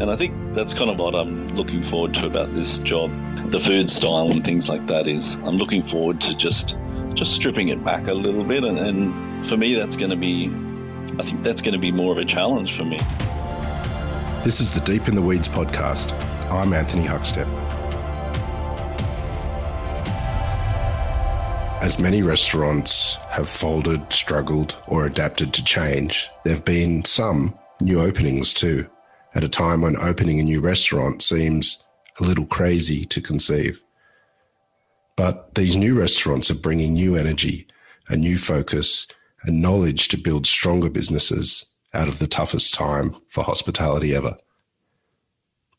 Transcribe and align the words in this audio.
And 0.00 0.10
I 0.10 0.16
think 0.16 0.34
that's 0.54 0.74
kind 0.74 0.90
of 0.90 0.98
what 0.98 1.14
I'm 1.14 1.54
looking 1.54 1.84
forward 1.84 2.14
to 2.14 2.26
about 2.26 2.54
this 2.54 2.78
job. 2.78 3.10
The 3.50 3.60
food 3.60 3.90
style 3.90 4.30
and 4.30 4.44
things 4.44 4.68
like 4.68 4.86
that 4.86 5.06
is 5.06 5.34
I'm 5.44 5.56
looking 5.56 5.82
forward 5.82 6.20
to 6.22 6.34
just 6.34 6.76
just 7.14 7.34
stripping 7.34 7.68
it 7.68 7.84
back 7.84 8.08
a 8.08 8.14
little 8.14 8.42
bit 8.42 8.64
and, 8.64 8.78
and 8.78 9.46
for 9.46 9.58
me 9.58 9.74
that's 9.74 9.96
to 9.96 10.16
be 10.16 10.50
I 11.18 11.24
think 11.24 11.42
that's 11.42 11.60
going 11.60 11.74
to 11.74 11.78
be 11.78 11.92
more 11.92 12.10
of 12.12 12.18
a 12.18 12.24
challenge 12.24 12.74
for 12.76 12.84
me. 12.84 12.98
This 14.42 14.60
is 14.60 14.72
the 14.72 14.80
Deep 14.80 15.08
in 15.08 15.14
the 15.14 15.22
Weeds 15.22 15.48
podcast. 15.48 16.14
I'm 16.50 16.72
Anthony 16.72 17.04
Huckstep. 17.04 17.46
As 21.82 21.98
many 21.98 22.22
restaurants 22.22 23.16
have 23.28 23.48
folded, 23.48 24.12
struggled, 24.12 24.78
or 24.86 25.04
adapted 25.04 25.52
to 25.54 25.64
change, 25.64 26.30
there 26.44 26.54
have 26.54 26.64
been 26.64 27.04
some 27.04 27.58
new 27.80 28.00
openings 28.00 28.54
too, 28.54 28.88
at 29.34 29.44
a 29.44 29.48
time 29.48 29.80
when 29.80 29.96
opening 29.96 30.40
a 30.40 30.44
new 30.44 30.60
restaurant 30.60 31.22
seems 31.22 31.82
a 32.20 32.24
little 32.24 32.46
crazy 32.46 33.04
to 33.06 33.20
conceive. 33.20 33.82
But 35.16 35.54
these 35.54 35.76
new 35.76 35.98
restaurants 35.98 36.50
are 36.50 36.56
bringing 36.56 36.94
new 36.94 37.16
energy, 37.16 37.66
a 38.08 38.16
new 38.16 38.36
focus, 38.36 39.06
and 39.44 39.60
knowledge 39.60 40.08
to 40.08 40.16
build 40.16 40.46
stronger 40.46 40.88
businesses 40.88 41.66
out 41.94 42.08
of 42.08 42.18
the 42.18 42.26
toughest 42.26 42.74
time 42.74 43.14
for 43.28 43.44
hospitality 43.44 44.14
ever. 44.14 44.36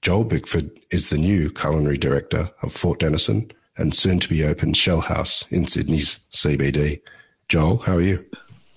Joel 0.02 0.26
Bickford 0.26 0.70
is 0.91 1.10
the 1.10 1.18
new 1.18 1.49
culinary 1.49 1.98
director 1.98 2.52
of 2.62 2.74
Fort 2.74 2.99
Denison 2.99 3.52
and 3.77 3.96
soon 3.96 4.20
to 4.20 4.30
be 4.30 4.44
open 4.44 4.74
Shell 4.74 5.02
House 5.02 5.46
in 5.49 5.66
Sydney's 5.66 6.20
CBD. 6.34 6.99
Joel, 7.48 7.77
how 7.77 7.96
are 7.96 8.02
you? 8.02 8.24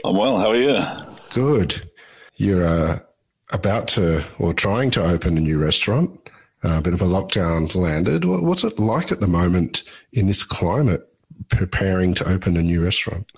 I'm 0.04 0.16
well. 0.16 0.38
How 0.38 0.50
are 0.50 0.56
you? 0.56 0.82
Good. 1.30 1.90
You're 2.36 2.66
uh, 2.66 2.98
about 3.52 3.88
to 3.88 4.24
or 4.38 4.52
trying 4.52 4.90
to 4.92 5.04
open 5.04 5.36
a 5.36 5.40
new 5.40 5.58
restaurant. 5.58 6.30
A 6.62 6.80
bit 6.80 6.94
of 6.94 7.02
a 7.02 7.06
lockdown 7.06 7.72
landed. 7.74 8.24
What's 8.24 8.64
it 8.64 8.78
like 8.78 9.12
at 9.12 9.20
the 9.20 9.28
moment 9.28 9.84
in 10.12 10.26
this 10.26 10.42
climate, 10.42 11.06
preparing 11.48 12.12
to 12.14 12.28
open 12.28 12.56
a 12.56 12.62
new 12.62 12.82
restaurant? 12.82 13.30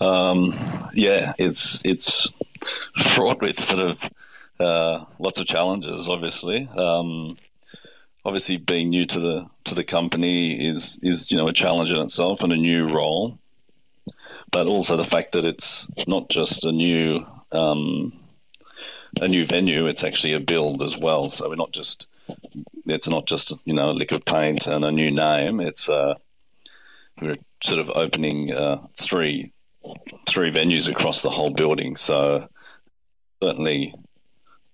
Um, 0.00 0.54
yeah, 0.94 1.34
it's 1.38 1.82
it's 1.84 2.28
fraught 3.02 3.42
with 3.42 3.62
sort 3.62 3.80
of 3.80 3.98
uh, 4.58 5.04
lots 5.18 5.38
of 5.38 5.46
challenges. 5.46 6.08
Obviously, 6.08 6.68
um, 6.76 7.36
obviously 8.24 8.56
being 8.56 8.90
new 8.90 9.06
to 9.06 9.20
the 9.20 9.46
to 9.64 9.74
the 9.74 9.84
company 9.84 10.68
is 10.68 10.98
is 11.02 11.30
you 11.30 11.36
know 11.36 11.48
a 11.48 11.52
challenge 11.52 11.90
in 11.90 12.00
itself 12.00 12.40
and 12.40 12.52
a 12.52 12.56
new 12.56 12.92
role, 12.92 13.38
but 14.50 14.66
also 14.66 14.96
the 14.96 15.04
fact 15.04 15.32
that 15.32 15.44
it's 15.44 15.88
not 16.06 16.30
just 16.30 16.64
a 16.64 16.72
new 16.72 17.26
um, 17.52 18.12
a 19.20 19.28
new 19.28 19.46
venue; 19.46 19.86
it's 19.86 20.04
actually 20.04 20.32
a 20.34 20.40
build 20.40 20.82
as 20.82 20.96
well. 20.96 21.28
So 21.28 21.48
we're 21.48 21.56
not 21.56 21.72
just 21.72 22.06
it's 22.86 23.08
not 23.08 23.26
just 23.26 23.52
you 23.64 23.74
know 23.74 23.90
a 23.90 23.92
lick 23.92 24.12
of 24.12 24.24
paint 24.24 24.66
and 24.66 24.84
a 24.84 24.92
new 24.92 25.10
name. 25.10 25.60
It's 25.60 25.88
uh, 25.88 26.14
we're 27.20 27.36
sort 27.62 27.80
of 27.80 27.90
opening 27.90 28.52
uh, 28.52 28.78
three 28.96 29.52
three 30.28 30.50
venues 30.50 30.88
across 30.88 31.22
the 31.22 31.30
whole 31.30 31.50
building. 31.50 31.96
So 31.96 32.48
certainly 33.42 33.94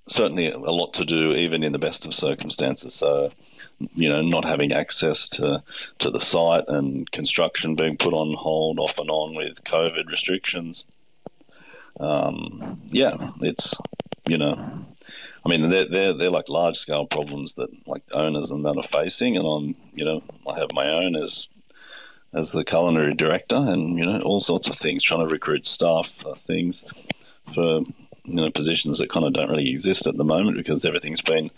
certainly 0.08 0.50
a 0.50 0.58
lot 0.58 0.94
to 0.94 1.04
do, 1.04 1.34
even 1.34 1.62
in 1.62 1.72
the 1.72 1.78
best 1.78 2.06
of 2.06 2.14
circumstances. 2.14 2.94
So, 2.94 3.30
you 3.94 4.08
know, 4.08 4.22
not 4.22 4.44
having 4.44 4.72
access 4.72 5.28
to 5.30 5.62
to 5.98 6.10
the 6.10 6.20
site 6.20 6.64
and 6.68 7.10
construction 7.10 7.74
being 7.74 7.96
put 7.96 8.14
on 8.14 8.34
hold 8.34 8.78
off 8.78 8.98
and 8.98 9.10
on 9.10 9.34
with 9.34 9.62
COVID 9.64 10.06
restrictions. 10.10 10.84
Um, 12.00 12.80
yeah, 12.90 13.32
it's 13.40 13.74
you 14.28 14.38
know, 14.38 14.86
I 15.44 15.48
mean, 15.48 15.70
they're 15.70 15.88
they're 15.88 16.14
they're 16.14 16.30
like 16.30 16.48
large 16.48 16.78
scale 16.78 17.06
problems 17.06 17.54
that 17.54 17.70
like 17.86 18.02
owners 18.12 18.50
and 18.50 18.64
that 18.64 18.76
are 18.76 18.88
facing, 19.00 19.36
and 19.36 19.46
I'm 19.46 19.76
you 19.94 20.04
know 20.04 20.22
I 20.46 20.58
have 20.58 20.70
my 20.72 20.90
own 20.90 21.16
as 21.16 21.48
as 22.34 22.52
the 22.52 22.64
culinary 22.64 23.14
director, 23.14 23.56
and 23.56 23.98
you 23.98 24.04
know 24.04 24.20
all 24.20 24.40
sorts 24.40 24.68
of 24.68 24.76
things, 24.76 25.02
trying 25.02 25.26
to 25.26 25.32
recruit 25.32 25.66
staff 25.66 26.06
for 26.22 26.36
things 26.46 26.84
for 27.54 27.80
you 28.24 28.34
know 28.34 28.50
positions 28.50 28.98
that 28.98 29.10
kind 29.10 29.26
of 29.26 29.32
don't 29.32 29.50
really 29.50 29.70
exist 29.70 30.06
at 30.06 30.16
the 30.16 30.24
moment 30.24 30.56
because 30.56 30.84
everything's 30.84 31.22
been 31.22 31.50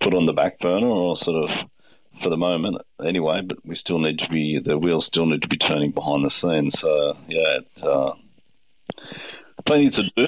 put 0.00 0.14
on 0.14 0.26
the 0.26 0.32
back 0.32 0.58
burner 0.58 0.86
or 0.86 1.16
sort 1.16 1.50
of 1.50 1.70
for 2.22 2.28
the 2.28 2.36
moment 2.36 2.78
anyway. 3.02 3.40
But 3.42 3.64
we 3.64 3.74
still 3.76 3.98
need 3.98 4.18
to 4.18 4.28
be 4.28 4.58
the 4.58 4.78
wheels 4.78 5.06
still 5.06 5.26
need 5.26 5.42
to 5.42 5.48
be 5.48 5.56
turning 5.56 5.92
behind 5.92 6.24
the 6.24 6.30
scenes. 6.30 6.78
So 6.78 7.16
yeah, 7.28 7.58
it, 7.58 7.82
uh, 7.82 8.12
plenty 9.64 9.90
to 9.90 10.02
do. 10.14 10.26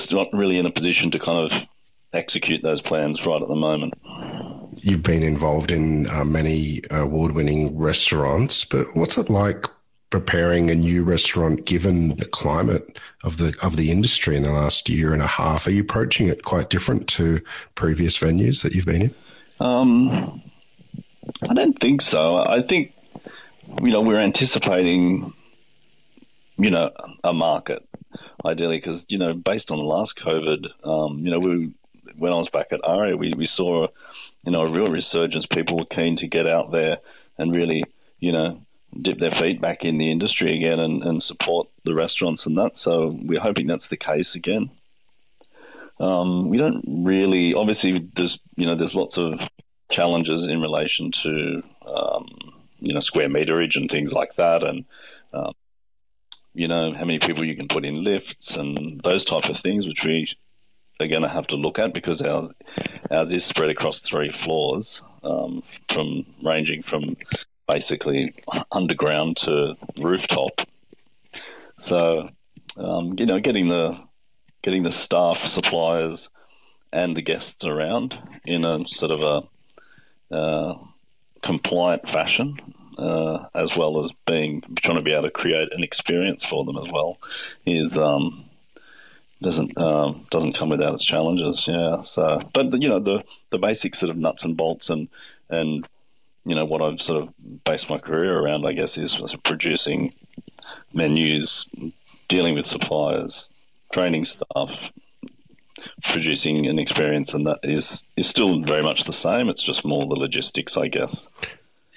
Just 0.00 0.14
not 0.14 0.32
really 0.32 0.56
in 0.56 0.64
a 0.64 0.70
position 0.70 1.10
to 1.10 1.18
kind 1.18 1.52
of 1.52 1.68
execute 2.14 2.62
those 2.62 2.80
plans 2.80 3.20
right 3.26 3.42
at 3.42 3.48
the 3.48 3.54
moment. 3.54 3.92
You've 4.78 5.02
been 5.02 5.22
involved 5.22 5.70
in 5.70 6.08
uh, 6.08 6.24
many 6.24 6.80
award-winning 6.90 7.76
restaurants, 7.76 8.64
but 8.64 8.86
what's 8.96 9.18
it 9.18 9.28
like 9.28 9.66
preparing 10.08 10.70
a 10.70 10.74
new 10.74 11.04
restaurant 11.04 11.66
given 11.66 12.16
the 12.16 12.24
climate 12.24 12.98
of 13.24 13.36
the 13.36 13.54
of 13.60 13.76
the 13.76 13.90
industry 13.90 14.38
in 14.38 14.42
the 14.42 14.52
last 14.52 14.88
year 14.88 15.12
and 15.12 15.20
a 15.20 15.26
half? 15.26 15.66
Are 15.66 15.70
you 15.70 15.82
approaching 15.82 16.28
it 16.28 16.44
quite 16.44 16.70
different 16.70 17.06
to 17.08 17.42
previous 17.74 18.16
venues 18.16 18.62
that 18.62 18.74
you've 18.74 18.86
been 18.86 19.02
in? 19.02 19.14
Um, 19.60 20.40
I 21.46 21.52
don't 21.52 21.78
think 21.78 22.00
so. 22.00 22.38
I 22.38 22.62
think 22.62 22.94
you 23.82 23.90
know 23.90 24.00
we're 24.00 24.16
anticipating 24.16 25.34
you 26.56 26.70
know 26.70 26.90
a 27.22 27.34
market 27.34 27.86
ideally 28.44 28.78
because 28.78 29.06
you 29.08 29.18
know 29.18 29.34
based 29.34 29.70
on 29.70 29.78
the 29.78 29.84
last 29.84 30.18
COVID, 30.18 30.66
um, 30.86 31.18
you 31.20 31.30
know 31.30 31.38
we 31.38 31.72
when 32.16 32.32
I 32.32 32.36
was 32.36 32.48
back 32.48 32.68
at 32.72 32.80
ARIA, 32.84 33.16
we, 33.16 33.34
we 33.34 33.46
saw 33.46 33.88
you 34.44 34.52
know 34.52 34.62
a 34.62 34.70
real 34.70 34.90
resurgence. 34.90 35.46
People 35.46 35.78
were 35.78 35.84
keen 35.84 36.16
to 36.16 36.26
get 36.26 36.46
out 36.46 36.72
there 36.72 36.98
and 37.38 37.54
really 37.54 37.84
you 38.18 38.32
know 38.32 38.60
dip 39.00 39.18
their 39.18 39.32
feet 39.32 39.60
back 39.60 39.84
in 39.84 39.98
the 39.98 40.10
industry 40.10 40.56
again 40.56 40.80
and, 40.80 41.02
and 41.02 41.22
support 41.22 41.68
the 41.84 41.94
restaurants 41.94 42.44
and 42.46 42.58
that. 42.58 42.76
So 42.76 43.16
we're 43.22 43.40
hoping 43.40 43.66
that's 43.66 43.88
the 43.88 43.96
case 43.96 44.34
again. 44.34 44.70
Um, 46.00 46.48
we 46.48 46.56
don't 46.56 46.82
really, 46.86 47.54
obviously, 47.54 48.10
there's 48.14 48.38
you 48.56 48.66
know 48.66 48.74
there's 48.74 48.94
lots 48.94 49.18
of 49.18 49.38
challenges 49.90 50.44
in 50.44 50.60
relation 50.60 51.12
to 51.12 51.62
um, 51.86 52.26
you 52.78 52.94
know 52.94 53.00
square 53.00 53.28
meterage 53.28 53.76
and 53.76 53.90
things 53.90 54.12
like 54.12 54.34
that, 54.36 54.62
and 54.64 54.84
um, 55.34 55.52
you 56.54 56.68
know 56.68 56.92
how 56.92 57.04
many 57.04 57.18
people 57.18 57.44
you 57.44 57.56
can 57.56 57.68
put 57.68 57.84
in 57.84 58.04
lifts 58.04 58.56
and 58.56 59.00
those 59.02 59.24
type 59.24 59.44
of 59.44 59.58
things, 59.58 59.86
which 59.86 60.02
we 60.04 60.28
are 61.00 61.08
going 61.08 61.22
to 61.22 61.28
have 61.28 61.46
to 61.48 61.56
look 61.56 61.78
at 61.78 61.94
because 61.94 62.20
our 62.22 62.50
ours 63.10 63.32
is 63.32 63.44
spread 63.44 63.70
across 63.70 64.00
three 64.00 64.32
floors, 64.44 65.02
um, 65.22 65.62
from 65.92 66.26
ranging 66.42 66.82
from 66.82 67.16
basically 67.66 68.34
underground 68.72 69.36
to 69.36 69.74
rooftop. 69.96 70.60
So, 71.78 72.30
um, 72.76 73.14
you 73.18 73.26
know, 73.26 73.40
getting 73.40 73.68
the 73.68 73.98
getting 74.62 74.82
the 74.82 74.92
staff, 74.92 75.46
suppliers, 75.46 76.28
and 76.92 77.16
the 77.16 77.22
guests 77.22 77.64
around 77.64 78.18
in 78.44 78.64
a 78.64 78.86
sort 78.88 79.12
of 79.12 79.20
a 80.32 80.34
uh, 80.34 80.78
compliant 81.42 82.08
fashion, 82.08 82.58
uh, 83.00 83.48
as 83.54 83.76
well 83.76 84.04
as 84.04 84.10
being 84.26 84.62
trying 84.76 84.96
to 84.96 85.02
be 85.02 85.12
able 85.12 85.24
to 85.24 85.30
create 85.30 85.68
an 85.72 85.82
experience 85.82 86.44
for 86.44 86.64
them 86.64 86.76
as 86.76 86.90
well, 86.92 87.18
is 87.66 87.96
um, 87.96 88.44
doesn't 89.42 89.76
um, 89.78 90.26
doesn't 90.30 90.54
come 90.54 90.68
without 90.68 90.94
its 90.94 91.04
challenges. 91.04 91.66
Yeah. 91.66 92.02
So, 92.02 92.40
but 92.52 92.80
you 92.82 92.88
know, 92.88 93.00
the 93.00 93.24
the 93.50 93.58
basic 93.58 93.94
sort 93.94 94.10
of 94.10 94.16
nuts 94.16 94.44
and 94.44 94.56
bolts 94.56 94.90
and 94.90 95.08
and 95.48 95.86
you 96.44 96.54
know 96.54 96.64
what 96.64 96.82
I've 96.82 97.00
sort 97.00 97.22
of 97.22 97.64
based 97.64 97.88
my 97.88 97.98
career 97.98 98.38
around, 98.38 98.66
I 98.66 98.72
guess, 98.72 98.98
is 98.98 99.16
producing 99.44 100.12
menus, 100.92 101.66
dealing 102.28 102.54
with 102.54 102.66
suppliers, 102.66 103.48
training 103.92 104.24
staff, 104.24 104.70
producing 106.10 106.66
an 106.66 106.78
experience, 106.78 107.34
and 107.34 107.46
that 107.46 107.60
is 107.62 108.04
is 108.16 108.28
still 108.28 108.60
very 108.62 108.82
much 108.82 109.04
the 109.04 109.12
same. 109.12 109.48
It's 109.48 109.62
just 109.62 109.84
more 109.84 110.06
the 110.06 110.14
logistics, 110.14 110.76
I 110.76 110.88
guess. 110.88 111.28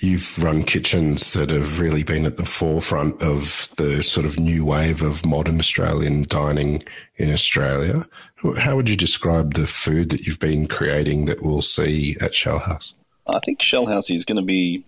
You've 0.03 0.37
run 0.43 0.63
kitchens 0.63 1.31
that 1.31 1.49
have 1.49 1.79
really 1.79 2.03
been 2.03 2.25
at 2.25 2.35
the 2.35 2.43
forefront 2.43 3.21
of 3.21 3.69
the 3.77 4.03
sort 4.03 4.25
of 4.25 4.37
new 4.37 4.65
wave 4.65 5.01
of 5.01 5.25
modern 5.25 5.59
Australian 5.59 6.25
dining 6.27 6.83
in 7.15 7.31
Australia. 7.31 8.05
How 8.57 8.75
would 8.75 8.89
you 8.89 8.97
describe 8.97 9.53
the 9.53 9.65
food 9.65 10.09
that 10.09 10.27
you've 10.27 10.41
been 10.41 10.67
creating 10.67 11.23
that 11.27 11.41
we'll 11.41 11.61
see 11.61 12.17
at 12.19 12.35
Shell 12.35 12.59
House? 12.59 12.95
I 13.27 13.39
think 13.45 13.61
Shell 13.61 13.85
House 13.85 14.09
is 14.09 14.25
going 14.25 14.35
to 14.35 14.45
be 14.45 14.83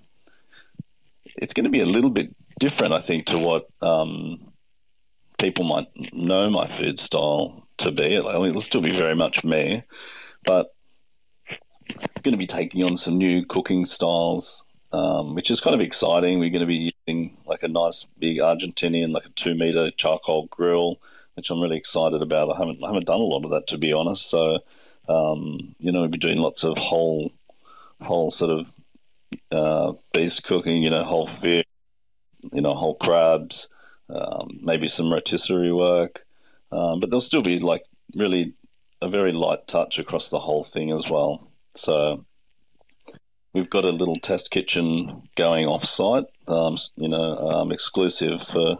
it's 1.37 1.53
going 1.53 1.63
to 1.63 1.69
be 1.69 1.79
a 1.79 1.85
little 1.85 2.09
bit 2.09 2.35
different, 2.59 2.91
I 2.91 3.01
think, 3.01 3.27
to 3.27 3.39
what 3.39 3.69
um, 3.81 4.51
people 5.39 5.63
might 5.63 5.87
know 6.11 6.49
my 6.49 6.67
food 6.77 6.99
style 6.99 7.65
to 7.77 7.89
be. 7.89 8.17
It'll 8.17 8.59
still 8.59 8.81
be 8.81 8.97
very 8.97 9.15
much 9.15 9.45
me, 9.45 9.81
but 10.43 10.75
I'm 11.89 12.21
going 12.21 12.33
to 12.33 12.37
be 12.37 12.47
taking 12.47 12.83
on 12.83 12.97
some 12.97 13.17
new 13.17 13.45
cooking 13.45 13.85
styles, 13.85 14.64
um, 14.91 15.35
which 15.35 15.51
is 15.51 15.61
kind 15.61 15.75
of 15.75 15.81
exciting. 15.81 16.39
We're 16.39 16.49
going 16.49 16.61
to 16.61 16.65
be 16.67 16.93
using 17.07 17.37
like 17.45 17.63
a 17.63 17.67
nice 17.67 18.05
big 18.19 18.37
Argentinian, 18.37 19.11
like 19.11 19.25
a 19.25 19.29
two 19.29 19.55
meter 19.55 19.91
charcoal 19.91 20.47
grill, 20.47 20.99
which 21.35 21.49
I'm 21.49 21.61
really 21.61 21.77
excited 21.77 22.21
about. 22.21 22.51
I 22.51 22.57
haven't 22.57 22.83
I 22.83 22.87
haven't 22.87 23.07
done 23.07 23.19
a 23.19 23.23
lot 23.23 23.45
of 23.45 23.51
that 23.51 23.67
to 23.67 23.77
be 23.77 23.93
honest, 23.93 24.29
so 24.29 24.59
Um, 25.07 25.75
you 25.77 25.91
know, 25.91 26.01
we'd 26.01 26.17
be 26.17 26.17
doing 26.17 26.39
lots 26.39 26.63
of 26.63 26.77
whole, 26.77 27.31
whole 28.01 28.31
sort 28.31 28.51
of 28.57 28.65
uh, 29.51 29.93
beast 30.13 30.43
cooking. 30.43 30.81
You 30.81 30.89
know, 30.89 31.03
whole 31.03 31.29
fish, 31.41 31.65
you 32.51 32.61
know, 32.61 32.73
whole 32.73 32.95
crabs, 32.95 33.67
um, 34.09 34.59
maybe 34.63 34.87
some 34.87 35.13
rotisserie 35.13 35.71
work, 35.71 36.25
um, 36.71 36.99
but 36.99 37.09
there'll 37.09 37.21
still 37.21 37.43
be 37.43 37.59
like 37.59 37.83
really 38.15 38.53
a 38.99 39.07
very 39.07 39.31
light 39.31 39.67
touch 39.67 39.99
across 39.99 40.29
the 40.29 40.39
whole 40.39 40.63
thing 40.63 40.91
as 40.91 41.07
well. 41.07 41.51
So 41.75 42.25
we've 43.55 43.69
got 43.69 43.85
a 43.85 43.89
little 43.89 44.19
test 44.19 44.51
kitchen 44.51 45.23
going 45.37 45.65
off 45.65 45.85
site, 45.85 46.25
um, 46.47 46.77
you 46.97 47.07
know, 47.07 47.37
um, 47.37 47.71
exclusive 47.71 48.41
for 48.51 48.79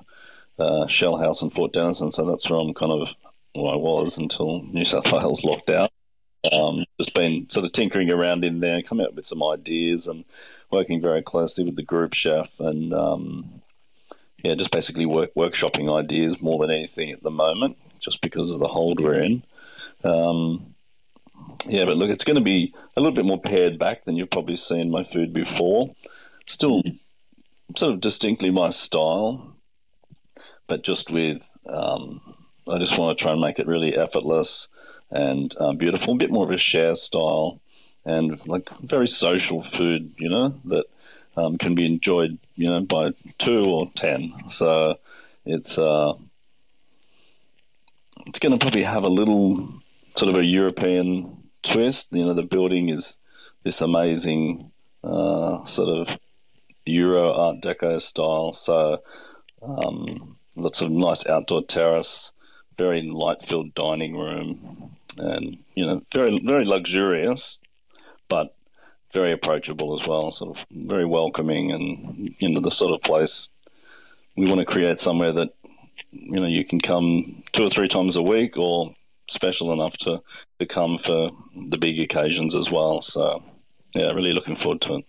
uh, 0.60 0.86
Shell 0.88 1.18
House 1.18 1.42
in 1.42 1.50
Fort 1.50 1.72
Denison. 1.72 2.12
So 2.12 2.26
that's 2.26 2.50
where 2.50 2.60
I'm 2.60 2.74
kind 2.74 2.92
of, 2.92 3.08
I 3.56 3.78
was 3.78 4.18
until 4.18 4.64
New 4.64 4.84
South 4.84 5.10
Wales 5.12 5.46
locked 5.46 5.70
out. 5.70 5.92
Um, 6.52 6.86
just 7.00 7.14
been 7.16 7.50
sort 7.50 7.66
of 7.66 7.72
tinkering 7.72 8.12
around 8.12 8.44
in 8.44 8.60
there, 8.60 8.84
coming 8.84 9.06
up 9.06 9.16
with 9.16 9.26
some 9.26 9.42
ideas 9.42 10.08
and 10.08 10.26
working 10.70 11.02
very 11.02 11.24
closely 11.24 11.64
with 11.64 11.78
the 11.78 11.82
group 11.82 12.14
chef 12.14 12.50
and 12.60 12.94
um, 12.94 13.62
yeah, 14.44 14.56
just 14.56 14.72
basically 14.72 15.06
work 15.06 15.34
workshopping 15.36 15.92
ideas 15.98 16.42
more 16.42 16.60
than 16.60 16.76
anything 16.76 17.12
at 17.12 17.24
the 17.24 17.32
moment, 17.32 17.78
just 18.00 18.22
because 18.22 18.50
of 18.50 18.60
the 18.60 18.68
hold 18.68 19.02
we're 19.02 19.20
in. 19.20 19.44
Um, 20.04 20.75
yeah, 21.68 21.86
but 21.86 21.98
look, 21.98 22.10
it's 22.10 22.24
going 22.24 22.36
to 22.36 22.42
be 22.42 22.74
a 22.96 23.02
little 23.02 23.16
bit 23.16 23.26
more 23.26 23.40
pared 23.40 23.78
back 23.80 24.06
than 24.06 24.16
you've 24.16 24.30
probably 24.30 24.56
seen 24.56 24.92
my 24.92 25.04
food 25.04 25.34
before. 25.34 25.94
Still, 26.48 26.84
sort 27.76 27.94
of 27.94 28.02
distinctly 28.02 28.52
my 28.52 28.70
style, 28.70 29.56
but 30.68 30.84
just 30.84 31.10
with 31.10 31.42
um, 31.68 32.22
I 32.68 32.78
just 32.80 32.98
want 32.98 33.18
to 33.18 33.22
try 33.22 33.32
and 33.32 33.42
make 33.42 33.60
it 33.60 33.68
really 33.68 33.96
effortless 33.96 34.68
and 35.12 35.56
um, 35.60 35.78
beautiful, 35.78 36.14
a 36.14 36.18
bit 36.18 36.32
more 36.32 36.46
of 36.46 36.52
a 36.52 36.58
share 36.58 36.96
style, 36.96 37.60
and 38.06 38.40
like 38.48 38.70
very 38.80 39.08
social 39.08 39.62
food, 39.62 40.14
you 40.18 40.30
know, 40.30 40.60
that 40.66 40.86
um, 41.38 41.58
can 41.58 41.76
be 41.76 41.86
enjoyed, 41.86 42.38
you 42.56 42.70
know, 42.70 42.82
by 42.82 43.12
two 43.38 43.66
or 43.66 43.92
ten. 43.96 44.34
So 44.50 45.00
it's 45.46 45.78
uh, 45.78 46.14
it's 48.28 48.40
going 48.40 48.52
to 48.52 48.58
probably 48.58 48.84
have 48.84 49.04
a 49.04 49.10
little 49.10 49.82
sort 50.16 50.34
of 50.34 50.40
a 50.40 50.46
European 50.46 51.45
twist. 51.66 52.08
You 52.12 52.26
know, 52.26 52.34
the 52.34 52.44
building 52.44 52.90
is 52.90 53.18
this 53.64 53.82
amazing 53.82 54.72
uh, 55.04 55.66
sort 55.66 56.08
of 56.08 56.18
Euro 56.86 57.34
Art 57.34 57.62
Deco 57.62 58.02
style. 58.02 58.54
So 58.54 59.02
um, 59.62 60.38
lots 60.56 60.82
of 60.82 60.92
nice 60.92 61.26
outdoor 61.28 61.64
terrace, 61.64 62.32
very 62.78 63.02
light-filled 63.02 63.74
dining 63.74 64.18
room, 64.18 64.96
and 65.18 65.58
you 65.76 65.86
know, 65.86 66.02
very 66.14 66.40
very 66.46 66.66
luxurious, 66.66 67.60
but 68.30 68.56
very 69.14 69.32
approachable 69.32 70.00
as 70.00 70.08
well. 70.08 70.32
Sort 70.32 70.58
of 70.58 70.66
very 70.72 71.06
welcoming, 71.06 71.72
and 71.72 72.36
you 72.40 72.50
know, 72.50 72.62
the 72.62 72.72
sort 72.72 72.94
of 72.94 73.02
place 73.02 73.50
we 74.36 74.48
want 74.48 74.60
to 74.60 74.66
create 74.66 75.00
somewhere 75.00 75.32
that 75.32 75.50
you 76.12 76.40
know 76.40 76.48
you 76.48 76.66
can 76.66 76.80
come 76.80 77.44
two 77.52 77.66
or 77.66 77.70
three 77.70 77.88
times 77.88 78.16
a 78.16 78.22
week 78.22 78.58
or 78.58 78.94
special 79.28 79.74
enough 79.74 79.98
to, 79.98 80.22
to 80.60 80.66
come 80.66 80.98
for 80.98 81.32
the 81.70 81.78
big 81.78 82.00
occasions 82.00 82.56
as 82.56 82.72
well. 82.72 83.02
So, 83.02 83.44
yeah, 83.94 84.12
really 84.12 84.34
looking 84.34 84.56
forward 84.56 84.82
to 84.82 84.96
it. 84.96 85.06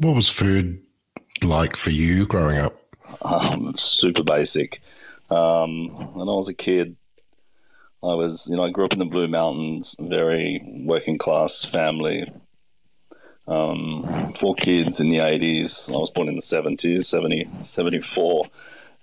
What 0.00 0.14
was 0.14 0.28
food 0.28 0.82
like 1.42 1.76
for 1.76 1.90
you 1.90 2.26
growing 2.26 2.58
up? 2.58 2.80
Um, 3.22 3.74
super 3.76 4.22
basic. 4.22 4.80
Um, 5.30 6.14
when 6.14 6.28
I 6.28 6.32
was 6.32 6.48
a 6.48 6.54
kid, 6.54 6.96
I 8.02 8.14
was, 8.14 8.46
you 8.48 8.56
know, 8.56 8.64
I 8.64 8.70
grew 8.70 8.84
up 8.84 8.92
in 8.92 8.98
the 8.98 9.04
Blue 9.04 9.28
Mountains, 9.28 9.96
very 9.98 10.62
working 10.84 11.18
class 11.18 11.64
family. 11.64 12.30
Um, 13.48 14.34
four 14.38 14.54
kids 14.54 15.00
in 15.00 15.08
the 15.08 15.18
80s. 15.18 15.88
I 15.92 15.96
was 15.96 16.10
born 16.10 16.28
in 16.28 16.34
the 16.34 16.42
70s, 16.42 17.04
70, 17.04 17.48
74. 17.64 18.46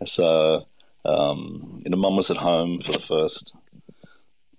So, 0.06 0.66
um, 1.06 1.80
you 1.84 1.92
know, 1.92 1.98
mum 1.98 2.18
was 2.18 2.30
at 2.30 2.38
home 2.38 2.82
for 2.86 2.92
the 2.92 3.00
first 3.00 3.54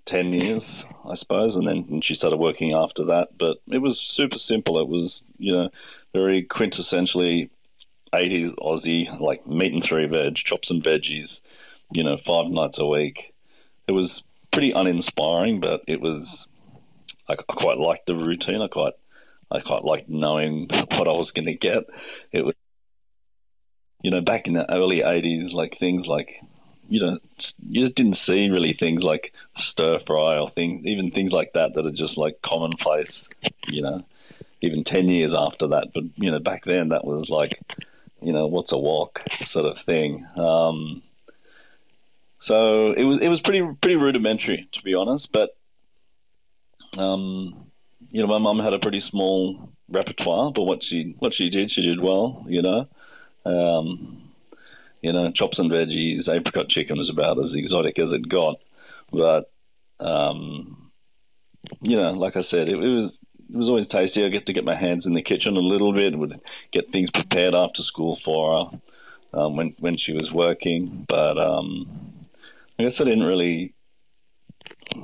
10 0.06 0.32
years, 0.32 0.84
I 1.04 1.14
suppose, 1.14 1.56
and 1.56 1.66
then 1.66 2.00
she 2.00 2.14
started 2.14 2.36
working 2.38 2.74
after 2.74 3.04
that. 3.06 3.38
But 3.38 3.58
it 3.68 3.78
was 3.78 3.98
super 3.98 4.38
simple. 4.38 4.78
It 4.78 4.88
was, 4.88 5.22
you 5.38 5.52
know, 5.52 5.70
very 6.12 6.44
quintessentially 6.44 7.50
80s 8.12 8.54
Aussie, 8.56 9.20
like 9.20 9.46
meat 9.46 9.72
and 9.72 9.82
three 9.82 10.06
veg, 10.06 10.36
chops 10.36 10.70
and 10.70 10.82
veggies, 10.82 11.40
you 11.92 12.04
know, 12.04 12.16
five 12.16 12.46
nights 12.46 12.78
a 12.78 12.86
week. 12.86 13.34
It 13.88 13.92
was 13.92 14.22
pretty 14.52 14.72
uninspiring, 14.72 15.60
but 15.60 15.82
it 15.86 16.00
was, 16.00 16.46
I, 17.28 17.34
I 17.34 17.52
quite 17.52 17.78
liked 17.78 18.06
the 18.06 18.14
routine. 18.14 18.62
I 18.62 18.68
quite, 18.68 18.94
I 19.50 19.60
quite 19.60 19.84
liked 19.84 20.08
knowing 20.08 20.68
what 20.70 21.08
I 21.08 21.12
was 21.12 21.30
going 21.30 21.46
to 21.46 21.54
get. 21.54 21.84
It 22.30 22.44
was, 22.44 22.54
you 24.02 24.10
know, 24.10 24.20
back 24.20 24.46
in 24.46 24.52
the 24.52 24.70
early 24.72 25.00
80s, 25.00 25.52
like 25.52 25.78
things 25.78 26.06
like 26.06 26.40
you 26.94 27.00
know, 27.00 27.19
you 27.69 27.82
just 27.82 27.96
didn't 27.96 28.14
see 28.14 28.49
really 28.50 28.73
things 28.73 29.02
like 29.02 29.35
stir 29.56 29.99
fry 30.06 30.38
or 30.38 30.49
things, 30.50 30.87
even 30.87 31.11
things 31.11 31.32
like 31.32 31.52
that 31.55 31.75
that 31.75 31.85
are 31.85 31.91
just 31.91 32.17
like 32.17 32.41
commonplace, 32.43 33.29
you 33.67 33.82
know, 33.82 34.05
even 34.61 34.85
10 34.85 35.08
years 35.08 35.35
after 35.35 35.67
that. 35.67 35.88
But, 35.93 36.05
you 36.14 36.31
know, 36.31 36.38
back 36.38 36.64
then 36.64 36.91
that 36.91 37.05
was 37.05 37.29
like, 37.29 37.61
you 38.23 38.32
know, 38.32 38.46
what's 38.46 38.70
a 38.70 38.79
wok 38.79 39.23
sort 39.43 39.67
of 39.67 39.82
thing. 39.82 40.25
Um, 40.37 41.02
so 42.38 42.93
it 42.93 43.02
was, 43.02 43.19
it 43.19 43.29
was 43.29 43.40
pretty, 43.40 43.67
pretty 43.81 43.97
rudimentary 43.97 44.69
to 44.70 44.82
be 44.82 44.94
honest, 44.94 45.32
but, 45.32 45.56
um, 46.97 47.73
you 48.12 48.20
know, 48.20 48.29
my 48.29 48.38
mum 48.38 48.61
had 48.61 48.73
a 48.73 48.79
pretty 48.79 49.00
small 49.00 49.69
repertoire, 49.88 50.52
but 50.52 50.62
what 50.62 50.85
she, 50.85 51.17
what 51.19 51.35
she 51.35 51.50
did, 51.50 51.73
she 51.73 51.82
did 51.82 51.99
well, 51.99 52.47
you 52.49 52.62
know, 52.62 52.87
um, 53.44 54.24
you 55.04 55.12
know, 55.12 55.30
chops 55.30 55.58
and 55.58 55.70
veggies, 55.70 56.34
apricot 56.34 56.70
chicken 56.70 56.96
was 56.96 57.10
about 57.10 57.38
as 57.38 57.54
exotic 57.54 57.98
as 57.98 58.12
it 58.12 58.26
got. 58.26 58.56
But, 59.12 59.52
um, 60.00 60.90
you 61.82 61.96
know, 61.96 62.12
like 62.12 62.36
I 62.36 62.40
said, 62.40 62.70
it, 62.70 62.82
it, 62.82 62.88
was 62.88 63.18
it 63.52 63.56
was 63.56 63.68
always 63.68 63.86
tasty. 63.86 64.24
I 64.24 64.30
get 64.30 64.46
to 64.46 64.54
get 64.54 64.64
my 64.64 64.74
hands 64.74 65.04
in 65.04 65.12
the 65.12 65.20
kitchen 65.20 65.58
a 65.58 65.60
little 65.60 65.92
bit, 65.92 66.18
would 66.18 66.40
get 66.72 66.90
things 66.90 67.10
prepared 67.10 67.54
after 67.54 67.82
school 67.82 68.16
for 68.16 68.70
her 68.70 69.38
um, 69.38 69.56
when 69.56 69.74
when 69.78 69.98
she 69.98 70.14
was 70.14 70.32
working. 70.32 71.04
But 71.06 71.36
um, 71.36 72.26
I 72.78 72.84
guess 72.84 72.98
I 72.98 73.04
didn't 73.04 73.24
really 73.24 73.74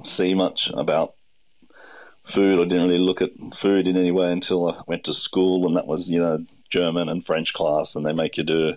see 0.05 0.33
much 0.33 0.71
about 0.71 1.15
food. 2.25 2.59
I 2.59 2.65
didn't 2.65 2.89
really 2.89 2.99
look 2.99 3.21
at 3.21 3.33
food 3.55 3.87
in 3.87 3.99
any 3.99 4.13
way 4.13 4.33
until 4.33 4.71
I 4.71 4.81
went 4.87 5.05
to 5.05 5.13
school, 5.13 5.67
and 5.67 5.77
that 5.77 5.87
was 5.87 6.11
you 6.11 6.21
know 6.21 6.47
German 6.71 7.11
and 7.11 7.23
French 7.23 7.53
class, 7.53 7.95
and 7.95 8.07
they 8.07 8.15
make 8.15 8.39
you 8.39 8.45
do 8.45 8.77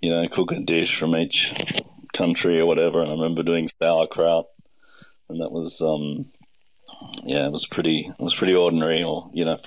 you 0.00 0.10
know, 0.10 0.26
cook 0.28 0.52
a 0.52 0.60
dish 0.60 0.98
from 0.98 1.14
each 1.14 1.52
country 2.14 2.60
or 2.60 2.66
whatever. 2.66 3.00
And 3.00 3.10
I 3.10 3.14
remember 3.14 3.42
doing 3.42 3.68
sauerkraut, 3.80 4.46
and 5.28 5.40
that 5.40 5.52
was, 5.52 5.80
um, 5.80 6.26
yeah, 7.24 7.46
it 7.46 7.52
was 7.52 7.66
pretty, 7.66 8.10
it 8.18 8.22
was 8.22 8.34
pretty 8.34 8.54
ordinary, 8.54 9.02
or 9.02 9.30
you 9.32 9.44
know, 9.44 9.58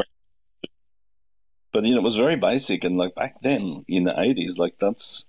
but 1.72 1.84
you 1.84 1.92
know, 1.94 2.02
it 2.02 2.04
was 2.04 2.16
very 2.16 2.36
basic. 2.36 2.84
And 2.84 2.98
like 2.98 3.16
back 3.16 3.42
then 3.42 3.86
in 3.88 4.04
the 4.04 4.20
eighties, 4.20 4.58
like 4.58 4.76
that's, 4.80 5.26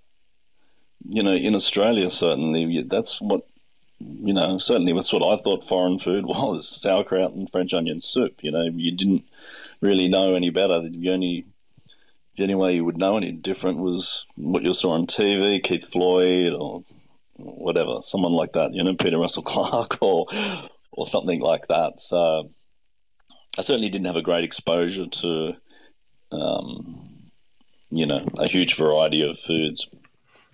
you 1.07 1.23
know, 1.23 1.33
in 1.33 1.55
Australia 1.55 2.09
certainly, 2.09 2.83
that's 2.83 3.21
what. 3.21 3.47
You 3.97 4.33
know, 4.33 4.57
certainly 4.57 4.91
that's 4.91 5.13
what 5.13 5.23
I 5.23 5.41
thought 5.41 5.69
foreign 5.69 5.99
food 5.99 6.25
was 6.27 6.67
sauerkraut 6.67 7.31
and 7.31 7.49
French 7.49 7.73
onion 7.73 8.01
soup. 8.01 8.43
You 8.43 8.51
know, 8.51 8.63
you 8.63 8.91
didn't 8.91 9.23
really 9.79 10.09
know 10.09 10.35
any 10.35 10.49
better. 10.49 10.81
You 10.81 11.13
only 11.13 11.45
the 12.37 12.43
only 12.43 12.55
way 12.55 12.75
you 12.75 12.85
would 12.85 12.97
know 12.97 13.17
any 13.17 13.31
different 13.31 13.79
was 13.79 14.25
what 14.35 14.63
you 14.63 14.73
saw 14.73 14.91
on 14.91 15.07
TV, 15.07 15.63
Keith 15.63 15.89
Floyd 15.91 16.53
or 16.53 16.83
whatever, 17.37 17.99
someone 18.01 18.33
like 18.33 18.53
that, 18.53 18.73
you 18.73 18.83
know, 18.83 18.95
Peter 18.95 19.17
Russell 19.17 19.43
Clarke 19.51 19.97
or 20.01 20.27
or 20.91 21.05
something 21.05 21.41
like 21.41 21.67
that. 21.67 21.99
So 21.99 22.49
I 23.57 23.61
certainly 23.61 23.89
didn't 23.89 24.07
have 24.07 24.15
a 24.15 24.21
great 24.21 24.43
exposure 24.43 25.07
to, 25.07 25.53
um, 26.31 27.31
you 27.89 28.05
know, 28.05 28.27
a 28.37 28.47
huge 28.47 28.75
variety 28.75 29.21
of 29.21 29.39
foods. 29.39 29.87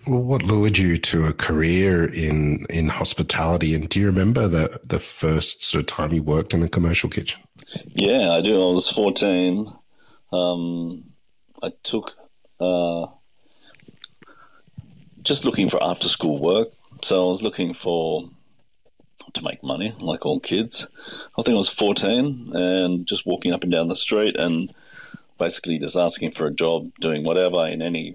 Well, 0.06 0.22
what 0.22 0.42
lured 0.42 0.78
you 0.78 0.96
to 0.98 1.26
a 1.26 1.32
career 1.32 2.04
in 2.04 2.66
in 2.70 2.88
hospitality? 2.88 3.74
And 3.74 3.88
do 3.88 4.00
you 4.00 4.06
remember 4.06 4.48
the 4.48 4.80
the 4.88 4.98
first 4.98 5.64
sort 5.64 5.80
of 5.80 5.86
time 5.86 6.12
you 6.12 6.22
worked 6.22 6.54
in 6.54 6.62
a 6.62 6.68
commercial 6.68 7.08
kitchen? 7.08 7.40
Yeah, 7.86 8.32
I 8.32 8.40
do. 8.40 8.54
I 8.54 8.72
was 8.72 8.88
fourteen. 8.88 9.72
Um, 10.32 11.11
I 11.62 11.70
took 11.82 12.12
uh, 12.60 13.06
just 15.22 15.44
looking 15.44 15.68
for 15.68 15.82
after 15.82 16.08
school 16.08 16.38
work. 16.38 16.68
So 17.02 17.26
I 17.26 17.28
was 17.28 17.42
looking 17.42 17.74
for 17.74 18.28
to 19.34 19.42
make 19.42 19.62
money, 19.62 19.94
like 20.00 20.26
all 20.26 20.40
kids. 20.40 20.86
I 21.38 21.42
think 21.42 21.54
I 21.54 21.58
was 21.58 21.68
14 21.68 22.52
and 22.54 23.06
just 23.06 23.26
walking 23.26 23.52
up 23.52 23.62
and 23.62 23.72
down 23.72 23.88
the 23.88 23.94
street 23.94 24.36
and 24.36 24.72
basically 25.38 25.78
just 25.78 25.96
asking 25.96 26.32
for 26.32 26.46
a 26.46 26.52
job, 26.52 26.90
doing 27.00 27.24
whatever 27.24 27.66
in 27.66 27.82
any 27.82 28.14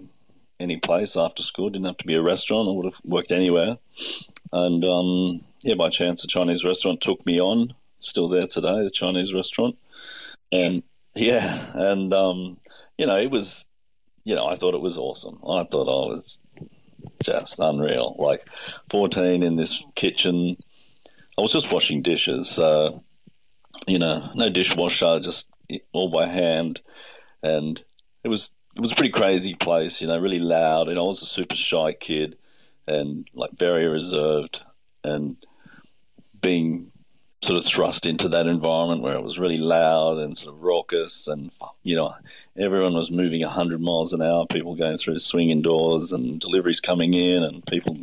any 0.59 0.77
place 0.77 1.15
after 1.15 1.43
school. 1.43 1.69
Didn't 1.69 1.85
have 1.85 1.97
to 1.97 2.07
be 2.07 2.15
a 2.15 2.21
restaurant. 2.21 2.67
I 2.67 2.71
would 2.71 2.85
have 2.85 3.01
worked 3.03 3.31
anywhere. 3.31 3.77
And 4.51 4.83
um, 4.83 5.41
yeah, 5.61 5.75
by 5.75 5.89
chance, 5.89 6.23
a 6.23 6.27
Chinese 6.27 6.63
restaurant 6.63 7.01
took 7.01 7.25
me 7.25 7.39
on. 7.39 7.73
still 7.99 8.29
there 8.29 8.47
today, 8.47 8.83
the 8.83 8.89
Chinese 8.91 9.33
restaurant. 9.33 9.77
And 10.51 10.83
yeah, 11.15 11.71
and 11.73 12.13
um, 12.13 12.57
you 12.97 13.05
know, 13.05 13.17
it 13.17 13.31
was, 13.31 13.67
you 14.23 14.35
know, 14.35 14.47
I 14.47 14.55
thought 14.55 14.75
it 14.75 14.81
was 14.81 14.97
awesome. 14.97 15.39
I 15.43 15.63
thought 15.63 15.87
I 15.87 16.13
was 16.13 16.39
just 17.23 17.59
unreal. 17.59 18.15
Like 18.17 18.47
14 18.89 19.43
in 19.43 19.55
this 19.55 19.83
kitchen. 19.95 20.57
I 21.37 21.41
was 21.41 21.53
just 21.53 21.71
washing 21.71 22.01
dishes, 22.01 22.49
so 22.49 23.03
you 23.85 23.99
know, 23.99 24.31
no 24.33 24.49
dishwasher, 24.49 25.19
just 25.19 25.47
all 25.93 26.09
by 26.09 26.27
hand, 26.27 26.81
and 27.43 27.81
it 28.23 28.29
was 28.29 28.51
it 28.75 28.81
was 28.81 28.91
a 28.91 28.95
pretty 28.95 29.11
crazy 29.11 29.53
place. 29.53 30.01
You 30.01 30.07
know, 30.07 30.17
really 30.17 30.39
loud. 30.39 30.89
And 30.89 30.97
I 30.97 31.01
was 31.01 31.21
a 31.21 31.25
super 31.25 31.55
shy 31.55 31.93
kid, 31.93 32.37
and 32.87 33.27
like 33.35 33.51
very 33.57 33.87
reserved, 33.87 34.61
and 35.03 35.37
being 36.41 36.91
sort 37.43 37.57
of 37.57 37.65
thrust 37.65 38.05
into 38.05 38.27
that 38.29 38.47
environment 38.47 39.01
where 39.01 39.13
it 39.13 39.23
was 39.23 39.37
really 39.37 39.57
loud 39.57 40.17
and 40.17 40.37
sort 40.37 40.55
of 40.55 40.63
raucous 40.63 41.27
and 41.27 41.51
you 41.83 41.95
know 41.95 42.15
everyone 42.57 42.95
was 42.95 43.11
moving 43.11 43.41
100 43.41 43.79
miles 43.79 44.11
an 44.11 44.23
hour 44.23 44.45
people 44.47 44.75
going 44.75 44.97
through 44.97 45.19
swinging 45.19 45.61
doors 45.61 46.11
and 46.11 46.39
deliveries 46.39 46.79
coming 46.79 47.13
in 47.13 47.43
and 47.43 47.65
people 47.67 47.95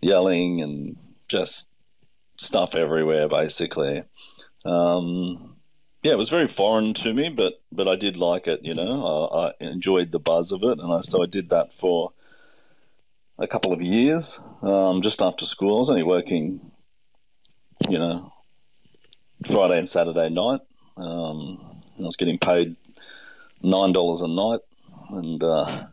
yelling 0.00 0.62
and 0.62 0.96
just 1.28 1.68
stuff 2.36 2.74
everywhere 2.74 3.28
basically. 3.28 4.02
Um, 4.64 5.56
yeah 6.02 6.12
it 6.12 6.18
was 6.18 6.30
very 6.30 6.48
foreign 6.48 6.94
to 6.94 7.12
me 7.12 7.28
but 7.28 7.60
but 7.70 7.86
I 7.86 7.96
did 7.96 8.16
like 8.16 8.46
it 8.46 8.60
you 8.62 8.74
know. 8.74 9.28
I, 9.28 9.48
I 9.48 9.52
enjoyed 9.60 10.10
the 10.10 10.18
buzz 10.18 10.52
of 10.52 10.62
it 10.62 10.78
and 10.78 10.90
I, 10.90 11.02
so 11.02 11.22
I 11.22 11.26
did 11.26 11.50
that 11.50 11.74
for 11.74 12.12
a 13.38 13.46
couple 13.46 13.74
of 13.74 13.82
years 13.82 14.40
um, 14.62 15.02
just 15.02 15.20
after 15.20 15.44
school. 15.44 15.76
I 15.76 15.78
was 15.80 15.90
only 15.90 16.02
working 16.02 16.72
you 17.90 17.98
know 17.98 18.32
Friday 19.46 19.78
and 19.78 19.88
Saturday 19.88 20.28
night. 20.30 20.60
Um, 20.96 21.82
I 21.98 22.02
was 22.02 22.16
getting 22.16 22.38
paid 22.38 22.76
nine 23.62 23.92
dollars 23.92 24.20
a 24.22 24.28
night, 24.28 24.60
and 25.10 25.42
uh, 25.42 25.86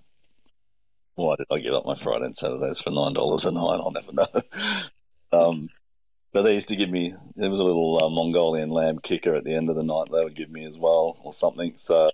why 1.15 1.35
did 1.35 1.47
I 1.51 1.57
give 1.57 1.73
up 1.73 1.85
my 1.85 1.95
Friday 2.01 2.25
and 2.25 2.37
Saturdays 2.37 2.79
for 2.79 2.91
nine 2.91 3.13
dollars 3.13 3.45
a 3.45 3.51
night? 3.51 3.79
I'll 3.81 3.91
never 3.91 4.11
know. 4.11 4.27
um, 5.31 5.69
but 6.33 6.43
they 6.43 6.53
used 6.53 6.69
to 6.69 6.75
give 6.75 6.89
me 6.89 7.13
there 7.35 7.49
was 7.49 7.59
a 7.59 7.63
little 7.63 7.99
uh, 8.01 8.09
Mongolian 8.09 8.69
lamb 8.69 8.99
kicker 8.99 9.35
at 9.35 9.43
the 9.43 9.55
end 9.55 9.69
of 9.69 9.75
the 9.75 9.83
night 9.83 10.07
they 10.11 10.23
would 10.23 10.35
give 10.35 10.49
me 10.49 10.65
as 10.65 10.77
well, 10.77 11.17
or 11.23 11.33
something. 11.33 11.73
So 11.77 12.11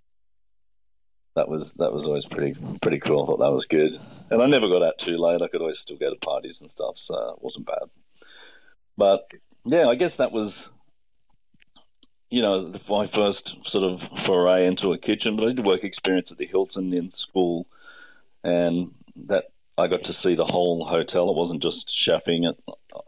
that 1.35 1.47
was 1.47 1.73
that 1.75 1.93
was 1.93 2.05
always 2.05 2.25
pretty 2.25 2.57
pretty 2.81 2.99
cool. 2.99 3.23
I 3.23 3.25
thought 3.27 3.39
that 3.39 3.51
was 3.51 3.65
good, 3.65 3.99
and 4.29 4.41
I 4.41 4.47
never 4.47 4.67
got 4.67 4.83
out 4.83 4.97
too 4.97 5.17
late. 5.17 5.41
I 5.41 5.47
could 5.47 5.61
always 5.61 5.79
still 5.79 5.97
go 5.97 6.09
to 6.09 6.19
parties 6.19 6.61
and 6.61 6.69
stuff, 6.69 6.97
so 6.97 7.35
it 7.37 7.43
wasn't 7.43 7.67
bad. 7.67 7.89
But 8.97 9.29
yeah, 9.65 9.87
I 9.87 9.95
guess 9.95 10.15
that 10.15 10.31
was 10.31 10.69
you 12.29 12.41
know, 12.41 12.73
my 12.89 13.07
first 13.07 13.55
sort 13.65 13.83
of 13.83 14.01
foray 14.25 14.65
into 14.65 14.91
a 14.91 14.97
kitchen, 14.97 15.35
but 15.35 15.45
I 15.47 15.53
did 15.53 15.65
work 15.65 15.83
experience 15.83 16.31
at 16.31 16.37
the 16.37 16.45
Hilton 16.45 16.93
in 16.93 17.11
school, 17.11 17.67
and 18.43 18.91
that 19.15 19.45
I 19.77 19.87
got 19.87 20.03
to 20.05 20.13
see 20.13 20.35
the 20.35 20.45
whole 20.45 20.85
hotel. 20.85 21.29
It 21.29 21.35
wasn't 21.35 21.63
just 21.63 21.87
chefing 21.87 22.49
it. 22.49 22.59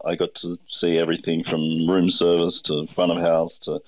I 0.04 0.14
got 0.14 0.34
to 0.36 0.58
see 0.68 0.96
everything 0.98 1.44
from 1.44 1.88
room 1.88 2.10
service 2.10 2.62
to 2.62 2.86
front 2.86 3.12
of 3.12 3.18
house 3.18 3.58
to 3.60 3.82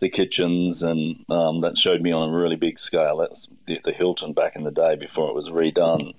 the 0.00 0.10
kitchens, 0.10 0.82
and 0.82 1.24
um, 1.30 1.62
that 1.62 1.78
showed 1.78 2.02
me 2.02 2.12
on 2.12 2.28
a 2.28 2.36
really 2.36 2.56
big 2.56 2.78
scale. 2.78 3.18
That 3.18 3.46
the, 3.66 3.80
the 3.84 3.92
Hilton 3.92 4.34
back 4.34 4.54
in 4.54 4.64
the 4.64 4.70
day 4.70 4.96
before 4.96 5.30
it 5.30 5.34
was 5.34 5.48
redone. 5.48 6.14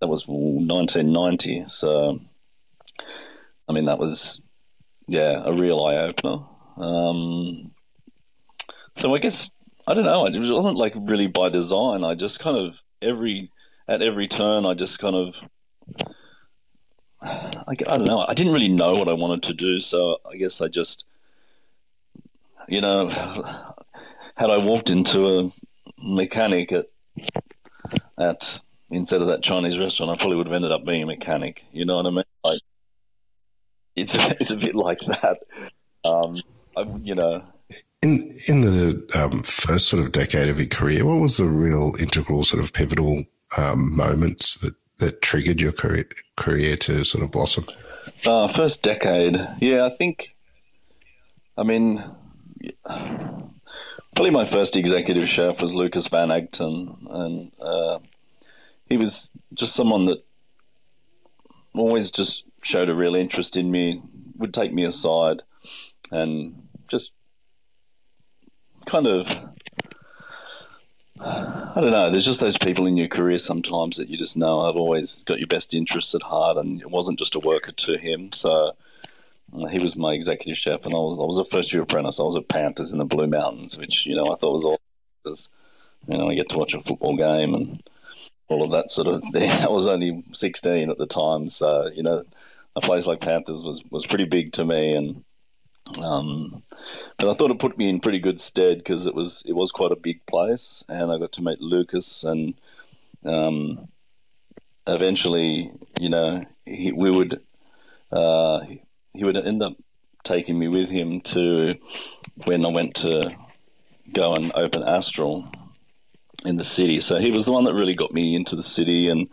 That 0.00 0.08
was 0.08 0.26
1990. 0.26 1.64
So, 1.68 2.20
I 3.68 3.72
mean, 3.72 3.86
that 3.86 3.98
was 3.98 4.40
yeah 5.08 5.42
a 5.44 5.52
real 5.52 5.82
eye 5.82 5.96
opener. 5.96 6.44
Um, 6.76 7.71
so 9.02 9.12
I 9.16 9.18
guess 9.18 9.50
I 9.84 9.94
don't 9.94 10.04
know. 10.04 10.26
It 10.26 10.38
wasn't 10.38 10.76
like 10.76 10.92
really 10.94 11.26
by 11.26 11.48
design. 11.48 12.04
I 12.04 12.14
just 12.14 12.38
kind 12.38 12.56
of 12.56 12.74
every 13.02 13.50
at 13.88 14.00
every 14.00 14.28
turn, 14.28 14.64
I 14.64 14.74
just 14.74 15.00
kind 15.00 15.16
of 15.16 15.34
I, 17.20 17.64
I 17.68 17.74
don't 17.74 18.04
know. 18.04 18.24
I 18.26 18.34
didn't 18.34 18.52
really 18.52 18.68
know 18.68 18.94
what 18.94 19.08
I 19.08 19.12
wanted 19.12 19.42
to 19.44 19.54
do, 19.54 19.80
so 19.80 20.18
I 20.24 20.36
guess 20.36 20.60
I 20.60 20.68
just 20.68 21.04
you 22.68 22.80
know 22.80 23.08
had 24.36 24.50
I 24.50 24.58
walked 24.58 24.88
into 24.88 25.26
a 25.40 25.52
mechanic 25.98 26.70
at 26.70 26.86
at 28.16 28.60
instead 28.88 29.20
of 29.20 29.26
that 29.28 29.42
Chinese 29.42 29.80
restaurant, 29.80 30.12
I 30.12 30.16
probably 30.16 30.36
would 30.36 30.46
have 30.46 30.54
ended 30.54 30.70
up 30.70 30.84
being 30.84 31.02
a 31.02 31.06
mechanic. 31.06 31.64
You 31.72 31.86
know 31.86 31.96
what 31.96 32.06
I 32.06 32.10
mean? 32.10 32.24
Like 32.44 32.60
it's 33.96 34.14
it's 34.40 34.52
a 34.52 34.56
bit 34.56 34.76
like 34.76 35.00
that. 35.00 35.40
Um, 36.04 36.40
I, 36.76 36.82
you 37.02 37.16
know, 37.16 37.42
in 38.02 38.36
in 38.46 38.62
the 38.62 39.06
um, 39.14 39.42
first 39.42 39.88
sort 39.88 40.02
of 40.02 40.12
decade 40.12 40.48
of 40.48 40.58
your 40.58 40.68
career, 40.68 41.04
what 41.04 41.20
was 41.20 41.36
the 41.36 41.46
real 41.46 41.94
integral 41.98 42.42
sort 42.42 42.62
of 42.62 42.72
pivotal 42.72 43.24
um, 43.56 43.94
moments 43.94 44.56
that 44.58 44.74
that 44.98 45.22
triggered 45.22 45.60
your 45.60 45.72
career 45.72 46.06
career 46.36 46.76
to 46.78 47.04
sort 47.04 47.24
of 47.24 47.30
blossom? 47.30 47.66
Uh, 48.26 48.48
first 48.48 48.82
decade, 48.82 49.46
yeah, 49.60 49.86
I 49.86 49.96
think. 49.96 50.30
I 51.56 51.64
mean, 51.64 52.02
probably 54.14 54.30
my 54.30 54.48
first 54.48 54.76
executive 54.76 55.28
chef 55.28 55.60
was 55.60 55.74
Lucas 55.74 56.08
Van 56.08 56.28
Agten, 56.28 56.96
and 57.10 57.52
uh, 57.60 57.98
he 58.88 58.96
was 58.96 59.30
just 59.54 59.74
someone 59.74 60.06
that 60.06 60.24
always 61.74 62.10
just 62.10 62.44
showed 62.62 62.88
a 62.88 62.94
real 62.94 63.14
interest 63.14 63.56
in 63.56 63.70
me, 63.70 64.02
would 64.36 64.54
take 64.54 64.72
me 64.72 64.84
aside, 64.84 65.42
and 66.10 66.68
just 66.88 67.12
kind 68.92 69.06
of 69.06 69.26
I 71.18 71.80
don't 71.80 71.92
know. 71.92 72.10
There's 72.10 72.26
just 72.26 72.40
those 72.40 72.58
people 72.58 72.86
in 72.86 72.98
your 72.98 73.08
career 73.08 73.38
sometimes 73.38 73.96
that 73.96 74.10
you 74.10 74.18
just 74.18 74.36
know 74.36 74.60
I've 74.60 74.76
always 74.76 75.22
got 75.24 75.38
your 75.38 75.46
best 75.46 75.72
interests 75.72 76.14
at 76.14 76.22
heart, 76.22 76.58
and 76.58 76.80
it 76.80 76.90
wasn't 76.90 77.18
just 77.18 77.34
a 77.34 77.40
worker 77.40 77.72
to 77.72 77.96
him. 77.96 78.32
So 78.32 78.72
uh, 79.54 79.66
he 79.68 79.78
was 79.78 79.96
my 79.96 80.12
executive 80.12 80.58
chef, 80.58 80.84
and 80.84 80.94
I 80.94 80.98
was 80.98 81.18
I 81.18 81.22
was 81.22 81.38
a 81.38 81.44
first 81.44 81.72
year 81.72 81.82
apprentice. 81.82 82.20
I 82.20 82.24
was 82.24 82.36
at 82.36 82.48
Panthers 82.48 82.92
in 82.92 82.98
the 82.98 83.06
Blue 83.06 83.26
Mountains, 83.26 83.78
which 83.78 84.04
you 84.04 84.14
know 84.14 84.24
I 84.24 84.36
thought 84.36 84.52
was 84.52 84.64
all. 84.64 84.80
You 85.24 86.18
know, 86.18 86.28
I 86.28 86.34
get 86.34 86.48
to 86.50 86.58
watch 86.58 86.74
a 86.74 86.82
football 86.82 87.16
game 87.16 87.54
and 87.54 87.82
all 88.48 88.64
of 88.64 88.72
that 88.72 88.90
sort 88.90 89.06
of 89.06 89.22
thing. 89.32 89.50
I 89.50 89.68
was 89.68 89.86
only 89.86 90.24
16 90.32 90.90
at 90.90 90.98
the 90.98 91.06
time, 91.06 91.48
so 91.48 91.88
you 91.94 92.02
know, 92.02 92.24
a 92.74 92.80
place 92.80 93.06
like 93.06 93.20
Panthers 93.20 93.62
was 93.62 93.80
was 93.90 94.06
pretty 94.06 94.26
big 94.26 94.52
to 94.54 94.64
me, 94.64 94.94
and 94.94 95.24
um, 96.00 96.62
but 97.18 97.28
I 97.28 97.34
thought 97.34 97.50
it 97.50 97.58
put 97.58 97.78
me 97.78 97.88
in 97.88 98.00
pretty 98.00 98.18
good 98.18 98.40
stead 98.40 98.78
because 98.78 99.06
it 99.06 99.14
was 99.14 99.42
it 99.46 99.52
was 99.52 99.70
quite 99.70 99.92
a 99.92 99.96
big 99.96 100.24
place, 100.26 100.84
and 100.88 101.12
I 101.12 101.18
got 101.18 101.32
to 101.32 101.42
meet 101.42 101.60
Lucas, 101.60 102.24
and 102.24 102.54
um, 103.24 103.88
eventually, 104.86 105.70
you 105.98 106.08
know, 106.08 106.44
he, 106.64 106.92
we 106.92 107.10
would 107.10 107.40
uh, 108.10 108.60
he 109.12 109.24
would 109.24 109.36
end 109.36 109.62
up 109.62 109.74
taking 110.24 110.58
me 110.58 110.68
with 110.68 110.88
him 110.88 111.20
to 111.20 111.74
when 112.44 112.64
I 112.64 112.68
went 112.68 112.94
to 112.96 113.34
go 114.12 114.34
and 114.34 114.52
open 114.54 114.82
Astral 114.82 115.50
in 116.44 116.56
the 116.56 116.64
city. 116.64 117.00
So 117.00 117.18
he 117.18 117.30
was 117.30 117.46
the 117.46 117.52
one 117.52 117.64
that 117.64 117.74
really 117.74 117.94
got 117.94 118.12
me 118.12 118.34
into 118.34 118.56
the 118.56 118.62
city, 118.62 119.08
and 119.08 119.28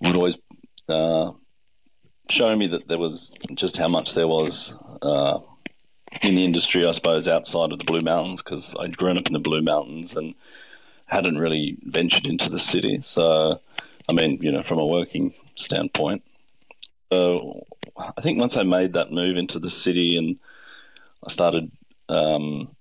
would 0.00 0.16
always 0.16 0.36
uh, 0.88 1.32
show 2.28 2.56
me 2.56 2.68
that 2.68 2.88
there 2.88 2.98
was 2.98 3.32
just 3.54 3.76
how 3.76 3.88
much 3.88 4.14
there 4.14 4.28
was. 4.28 4.74
Uh, 5.00 5.40
in 6.20 6.34
the 6.34 6.44
industry, 6.44 6.86
I 6.86 6.92
suppose, 6.92 7.26
outside 7.26 7.72
of 7.72 7.78
the 7.78 7.84
Blue 7.84 8.02
Mountains 8.02 8.42
because 8.42 8.74
I'd 8.78 8.96
grown 8.96 9.18
up 9.18 9.26
in 9.26 9.32
the 9.32 9.38
Blue 9.38 9.62
Mountains 9.62 10.14
and 10.16 10.34
hadn't 11.06 11.38
really 11.38 11.76
ventured 11.82 12.26
into 12.26 12.48
the 12.48 12.58
city. 12.58 13.00
So, 13.02 13.60
I 14.08 14.12
mean, 14.12 14.38
you 14.42 14.52
know, 14.52 14.62
from 14.62 14.78
a 14.78 14.86
working 14.86 15.34
standpoint. 15.54 16.22
So, 17.10 17.66
I 17.96 18.20
think 18.22 18.38
once 18.38 18.56
I 18.56 18.62
made 18.62 18.94
that 18.94 19.12
move 19.12 19.36
into 19.36 19.58
the 19.58 19.70
city 19.70 20.16
and 20.16 20.38
I 21.26 21.30
started 21.30 21.70
um, 22.08 22.74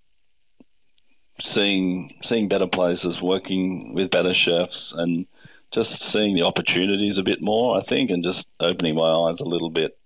seeing 1.40 2.14
seeing 2.22 2.48
better 2.48 2.68
places, 2.68 3.22
working 3.22 3.94
with 3.94 4.12
better 4.12 4.34
chefs, 4.34 4.94
and 4.94 5.26
just 5.72 6.02
seeing 6.02 6.36
the 6.36 6.44
opportunities 6.44 7.18
a 7.18 7.24
bit 7.24 7.42
more, 7.42 7.80
I 7.80 7.84
think, 7.84 8.10
and 8.10 8.24
just 8.24 8.50
opening 8.60 8.96
my 8.96 9.10
eyes 9.10 9.40
a 9.40 9.46
little 9.46 9.70
bit. 9.70 9.98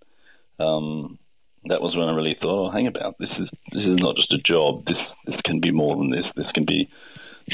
Um, 0.60 1.20
that 1.68 1.82
was 1.82 1.96
when 1.98 2.08
I 2.08 2.16
really 2.16 2.34
thought, 2.34 2.68
oh, 2.68 2.70
hang 2.70 2.88
about 2.88 3.18
this 3.18 3.40
is 3.40 3.52
this 3.72 3.88
is 3.88 3.98
not 3.98 4.16
just 4.16 4.34
a 4.34 4.38
job. 4.38 4.86
This 4.86 5.18
this 5.26 5.42
can 5.42 5.60
be 5.60 5.72
more 5.72 5.96
than 5.96 6.10
this. 6.10 6.32
This 6.34 6.52
can 6.52 6.66
be, 6.66 6.90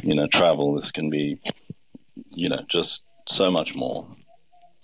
you 0.03 0.15
know, 0.15 0.27
travel. 0.27 0.75
This 0.75 0.91
can 0.91 1.09
be, 1.09 1.39
you 2.29 2.49
know, 2.49 2.63
just 2.67 3.03
so 3.27 3.49
much 3.49 3.73
more. 3.75 4.07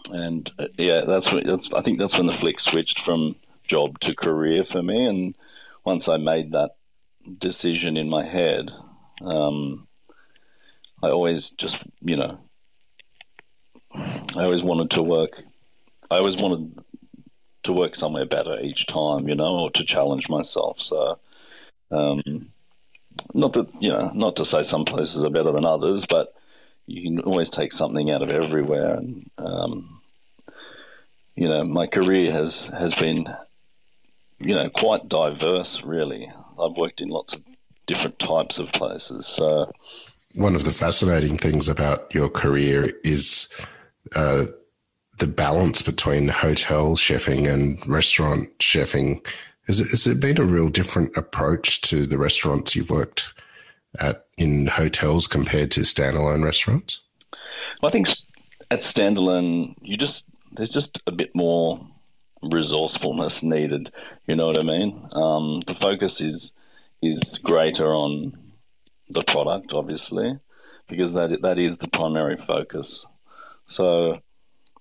And 0.09 0.49
uh, 0.57 0.67
yeah, 0.77 1.01
that's 1.05 1.31
what 1.31 1.45
that's, 1.45 1.71
I 1.73 1.81
think 1.81 1.99
that's 1.99 2.17
when 2.17 2.27
the 2.27 2.37
flick 2.37 2.59
switched 2.59 3.01
from 3.01 3.35
job 3.67 3.99
to 3.99 4.15
career 4.15 4.63
for 4.63 4.81
me. 4.81 5.05
And 5.05 5.35
once 5.83 6.07
I 6.07 6.17
made 6.17 6.53
that 6.53 6.71
decision 7.37 7.97
in 7.97 8.09
my 8.09 8.25
head, 8.25 8.71
um, 9.21 9.87
I 11.03 11.09
always 11.09 11.49
just 11.49 11.79
you 12.01 12.15
know, 12.15 12.39
I 13.93 14.43
always 14.43 14.63
wanted 14.63 14.91
to 14.91 15.03
work. 15.03 15.41
I 16.09 16.17
always 16.17 16.37
wanted 16.37 16.79
to 17.67 17.73
work 17.73 17.95
somewhere 17.95 18.25
better 18.25 18.59
each 18.59 18.87
time, 18.87 19.29
you 19.29 19.35
know, 19.35 19.53
or 19.59 19.71
to 19.71 19.83
challenge 19.85 20.27
myself. 20.29 20.81
So 20.81 21.19
Um, 21.91 22.51
not 23.33 23.53
that 23.53 23.67
you 23.79 23.89
know, 23.89 24.11
not 24.13 24.35
to 24.37 24.45
say 24.45 24.63
some 24.63 24.85
places 24.85 25.23
are 25.23 25.29
better 25.29 25.51
than 25.51 25.65
others, 25.65 26.05
but 26.05 26.33
you 26.85 27.01
can 27.03 27.19
always 27.21 27.49
take 27.49 27.71
something 27.71 28.11
out 28.11 28.21
of 28.21 28.29
everywhere. 28.29 28.95
And 28.95 29.29
um, 29.37 30.01
you 31.35 31.47
know, 31.47 31.63
my 31.63 31.87
career 31.87 32.31
has 32.31 32.67
has 32.67 32.93
been 32.93 33.27
you 34.39 34.55
know 34.55 34.69
quite 34.69 35.07
diverse. 35.07 35.83
Really, 35.83 36.29
I've 36.59 36.77
worked 36.77 37.01
in 37.01 37.09
lots 37.09 37.33
of 37.33 37.41
different 37.85 38.19
types 38.19 38.59
of 38.59 38.67
places. 38.71 39.25
So, 39.25 39.71
one 40.35 40.55
of 40.55 40.63
the 40.63 40.71
fascinating 40.71 41.37
things 41.37 41.69
about 41.69 42.13
your 42.13 42.29
career 42.29 42.91
is. 43.03 43.47
Uh, 44.15 44.45
the 45.17 45.27
balance 45.27 45.81
between 45.81 46.27
hotel 46.27 46.95
chefing 46.95 47.51
and 47.51 47.85
restaurant 47.87 48.49
chefing 48.59 49.25
has 49.67 49.79
it, 49.79 49.89
has 49.89 50.07
it 50.07 50.19
been 50.19 50.39
a 50.39 50.45
real 50.45 50.69
different 50.69 51.15
approach 51.17 51.81
to 51.81 52.05
the 52.05 52.17
restaurants 52.17 52.75
you've 52.75 52.89
worked 52.89 53.33
at 53.99 54.25
in 54.37 54.67
hotels 54.67 55.27
compared 55.27 55.71
to 55.71 55.81
standalone 55.81 56.43
restaurants? 56.43 57.01
Well, 57.81 57.89
I 57.89 57.91
think 57.91 58.07
at 58.71 58.81
standalone, 58.81 59.75
you 59.81 59.97
just 59.97 60.25
there's 60.53 60.69
just 60.69 61.01
a 61.07 61.11
bit 61.11 61.35
more 61.35 61.85
resourcefulness 62.41 63.43
needed. 63.43 63.91
You 64.27 64.35
know 64.35 64.47
what 64.47 64.57
I 64.57 64.63
mean? 64.63 65.07
Um, 65.11 65.61
the 65.67 65.75
focus 65.75 66.21
is 66.21 66.53
is 67.01 67.39
greater 67.43 67.93
on 67.93 68.33
the 69.09 69.23
product, 69.23 69.73
obviously, 69.73 70.39
because 70.87 71.13
that 71.13 71.41
that 71.41 71.59
is 71.59 71.77
the 71.77 71.87
primary 71.87 72.37
focus. 72.37 73.05
So, 73.67 74.21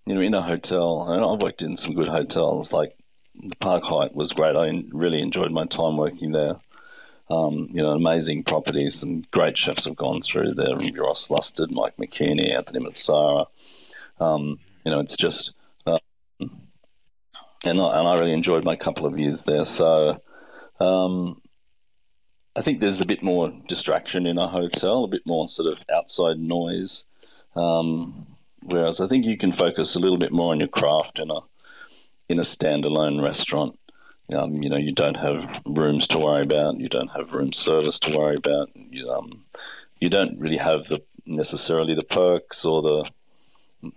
you 0.07 0.15
know, 0.15 0.21
in 0.21 0.35
a 0.35 0.43
hotel, 0.43 1.11
and 1.11 1.25
I've 1.25 1.43
worked 1.43 1.63
in 1.63 1.77
some 1.77 1.95
good 1.95 2.09
hotels, 2.09 2.73
like 2.73 2.97
the 3.35 3.57
Park 3.57 3.85
Hyatt 3.85 4.15
was 4.15 4.33
great. 4.33 4.57
I 4.57 4.83
really 4.93 5.21
enjoyed 5.21 5.51
my 5.51 5.67
time 5.67 5.97
working 5.97 6.33
there. 6.33 6.57
Um, 7.29 7.69
you 7.73 7.83
know, 7.83 7.91
amazing 7.91 8.45
properties. 8.45 9.01
Some 9.01 9.23
great 9.33 9.59
chefs 9.59 9.85
have 9.85 9.97
gone 9.97 10.23
through 10.23 10.55
there. 10.55 10.77
Ross 10.77 11.29
Lusted, 11.29 11.73
Mike 11.73 11.97
McKinney, 11.97 12.55
Anthony 12.55 12.79
Musarra. 12.79 13.47
Um, 14.21 14.61
you 14.85 14.93
know, 14.93 15.01
it's 15.01 15.17
just, 15.17 15.53
uh, 15.87 15.99
and, 16.39 17.81
I, 17.81 17.99
and 17.99 18.09
I 18.09 18.15
really 18.15 18.33
enjoyed 18.33 18.65
my 18.65 18.77
couple 18.77 19.07
of 19.07 19.19
years 19.19 19.43
there. 19.43 19.65
So, 19.65 20.23
um, 20.79 21.43
I 22.55 22.63
think 22.63 22.81
there's 22.81 23.01
a 23.01 23.07
bit 23.07 23.23
more 23.25 23.53
distraction 23.67 24.25
in 24.25 24.39
a 24.39 24.47
hotel, 24.47 25.05
a 25.05 25.09
bit 25.09 25.27
more 25.27 25.49
sort 25.49 25.73
of 25.73 25.79
outside 25.93 26.39
noise. 26.39 27.05
Um, 27.57 28.36
whereas 28.67 29.01
I 29.01 29.09
think 29.09 29.25
you 29.25 29.37
can 29.37 29.53
focus 29.53 29.95
a 29.95 30.01
little 30.01 30.19
bit 30.19 30.33
more 30.33 30.53
on 30.53 30.61
your 30.61 30.69
craft 30.69 31.19
in 31.19 31.31
a 31.31 31.41
in 32.29 32.39
a 32.39 32.43
standalone 32.43 33.23
restaurant. 33.23 33.79
Um, 34.35 34.63
you 34.63 34.69
know, 34.69 34.77
you 34.77 34.93
don't 34.93 35.17
have 35.17 35.63
rooms 35.65 36.09
to 36.09 36.19
worry 36.19 36.43
about. 36.43 36.81
You 36.81 36.89
don't 36.89 37.11
have 37.11 37.33
room 37.33 37.53
service 37.53 38.01
to 38.01 38.17
worry 38.17 38.37
about. 38.37 38.71
You, 38.75 39.09
um, 39.11 39.45
you 40.01 40.11
don't 40.11 40.39
really 40.41 40.57
have 40.57 40.87
the 40.89 41.01
necessarily 41.25 41.95
the 41.95 42.03
perks 42.03 42.65
or 42.65 42.83
the. 42.83 43.91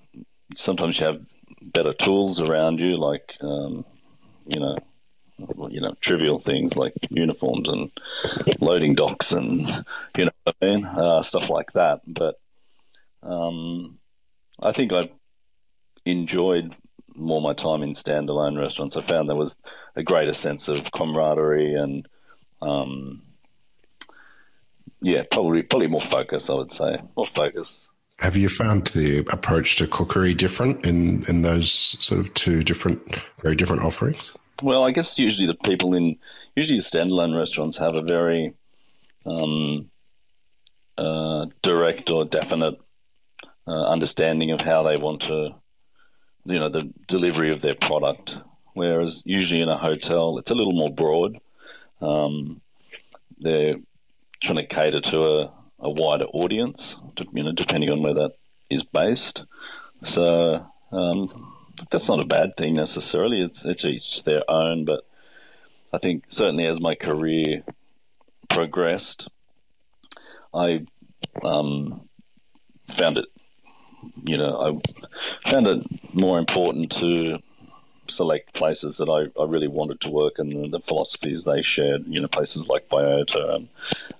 Sometimes 0.56 1.00
you 1.00 1.08
have 1.08 1.22
better 1.62 1.94
tools 1.94 2.40
around 2.40 2.80
you, 2.80 2.98
like 2.98 3.34
um, 3.42 3.86
you 4.46 4.60
know, 4.60 4.78
you 5.70 5.82
know, 5.82 5.96
trivial 6.02 6.38
things 6.38 6.78
like 6.78 6.94
uniforms 7.10 7.70
and 7.70 7.92
loading 8.60 8.94
docks 8.94 9.32
and 9.32 9.62
you 10.16 10.26
know 10.26 10.32
I 10.46 10.54
mean, 10.62 10.86
uh, 10.86 11.24
stuff 11.24 11.50
like 11.50 11.72
that. 11.74 12.02
But 12.06 12.40
um, 13.24 13.98
I 14.62 14.72
think 14.72 14.94
I've 14.94 15.10
enjoyed 16.06 16.76
more 17.20 17.42
my 17.42 17.54
time 17.54 17.84
in 17.84 17.92
standalone 17.92 18.58
restaurants, 18.58 18.96
I 18.96 19.06
found 19.06 19.30
there 19.30 19.36
was 19.36 19.56
a 19.96 20.04
greater 20.04 20.34
sense 20.34 20.68
of 20.68 20.92
camaraderie 20.96 21.76
and, 21.76 22.08
um, 22.62 23.22
yeah, 25.02 25.24
probably 25.32 25.64
probably 25.64 25.88
more 25.88 26.02
focus. 26.02 26.50
I 26.50 26.54
would 26.54 26.72
say 26.72 26.98
more 27.16 27.28
focus. 27.28 27.90
Have 28.20 28.36
you 28.36 28.50
found 28.50 28.88
the 28.88 29.20
approach 29.30 29.78
to 29.78 29.88
cookery 29.88 30.34
different 30.34 30.86
in 30.86 31.24
in 31.30 31.42
those 31.42 31.72
sort 31.72 32.20
of 32.20 32.34
two 32.34 32.64
different, 32.64 33.02
very 33.42 33.56
different 33.56 33.84
offerings? 33.84 34.34
Well, 34.62 34.86
I 34.86 34.92
guess 34.92 35.18
usually 35.18 35.48
the 35.48 35.56
people 35.64 35.94
in 35.94 36.18
usually 36.56 36.80
standalone 36.80 37.38
restaurants 37.38 37.78
have 37.78 37.96
a 37.96 38.02
very 38.02 38.54
um, 39.26 39.90
uh, 40.98 41.46
direct 41.62 42.10
or 42.10 42.26
definite 42.26 42.78
uh, 43.70 43.86
understanding 43.86 44.52
of 44.52 44.60
how 44.60 44.82
they 44.82 44.98
want 44.98 45.22
to 45.22 45.54
you 46.46 46.60
know 46.60 46.70
the 46.70 46.92
delivery 47.08 47.52
of 47.54 47.62
their 47.62 47.76
product. 47.76 48.38
Whereas 48.74 49.24
usually 49.26 49.62
in 49.62 49.70
a 49.70 49.78
hotel, 49.78 50.38
it's 50.38 50.52
a 50.52 50.56
little 50.56 50.74
more 50.74 50.94
broad. 50.94 51.38
Um, 52.02 52.62
they're 53.40 53.76
trying 54.42 54.58
to 54.58 54.66
cater 54.66 55.02
to 55.02 55.22
a, 55.22 55.54
a 55.80 55.90
wider 55.90 56.26
audience, 56.26 56.96
you 57.34 57.44
know, 57.44 57.52
depending 57.52 57.90
on 57.90 58.02
where 58.02 58.14
that 58.14 58.32
is 58.70 58.84
based. 58.84 59.44
So 60.04 60.66
um, 60.92 61.54
that's 61.92 62.08
not 62.08 62.22
a 62.22 62.26
bad 62.26 62.56
thing 62.58 62.76
necessarily. 62.76 63.42
It's 63.42 63.66
it's 63.66 63.86
each 63.86 64.24
their 64.24 64.50
own, 64.50 64.86
but 64.86 65.02
I 65.94 65.98
think 65.98 66.26
certainly 66.28 66.66
as 66.66 66.80
my 66.80 66.96
career 66.96 67.64
progressed, 68.50 69.28
I 70.54 70.86
um, 71.44 72.08
found 72.92 73.18
it 73.18 73.26
you 74.24 74.38
know, 74.38 74.82
I 75.46 75.52
found 75.52 75.68
it 75.68 76.14
more 76.14 76.40
important 76.40 76.92
to 76.94 77.40
select 78.08 78.54
places 78.54 78.98
that 78.98 79.10
I, 79.10 79.40
I 79.40 79.46
really 79.46 79.68
wanted 79.68 80.02
to 80.02 80.10
work 80.10 80.40
and 80.40 80.74
the, 80.74 80.80
philosophies 80.80 81.44
they 81.44 81.62
shared, 81.62 82.06
you 82.08 82.20
know, 82.20 82.28
places 82.28 82.68
like 82.68 82.90
Biota 82.90 83.56
and 83.56 83.70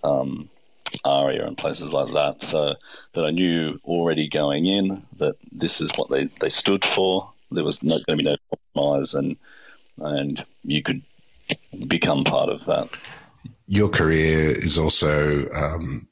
um, 0.04 0.50
Aria 1.04 1.46
and 1.46 1.58
places 1.58 1.92
like 1.92 2.14
that. 2.14 2.44
So 2.44 2.76
that 3.14 3.26
I 3.26 3.32
knew 3.32 3.80
already 3.84 4.30
going 4.30 4.66
in 4.66 5.06
that 5.18 5.36
this 5.52 5.82
is 5.82 5.92
what 5.96 6.10
they, 6.10 6.26
they 6.40 6.50
stood 6.50 6.86
for. 6.86 7.32
There 7.52 7.64
was 7.64 7.82
not 7.82 8.06
going 8.06 8.20
to 8.20 8.24
be 8.24 8.30
no 8.30 8.38
compromise 8.76 9.16
and, 9.16 9.36
and 9.98 10.46
you 10.64 10.84
could 10.84 11.02
become 11.88 12.24
part 12.24 12.50
of 12.50 12.66
that. 12.66 12.90
Your 13.68 13.90
career 13.90 14.52
is 14.52 14.78
also 14.78 15.50
um, 15.52 16.08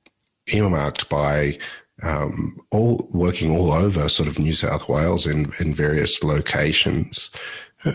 earmarked 0.48 1.10
by 1.10 1.58
um, 2.04 2.60
all 2.72 3.08
working 3.12 3.56
all 3.56 3.72
over 3.72 4.08
sort 4.08 4.30
of 4.30 4.40
New 4.40 4.54
South 4.54 4.88
Wales 4.88 5.26
in, 5.26 5.52
in 5.60 5.74
various 5.74 6.24
locations. 6.24 7.32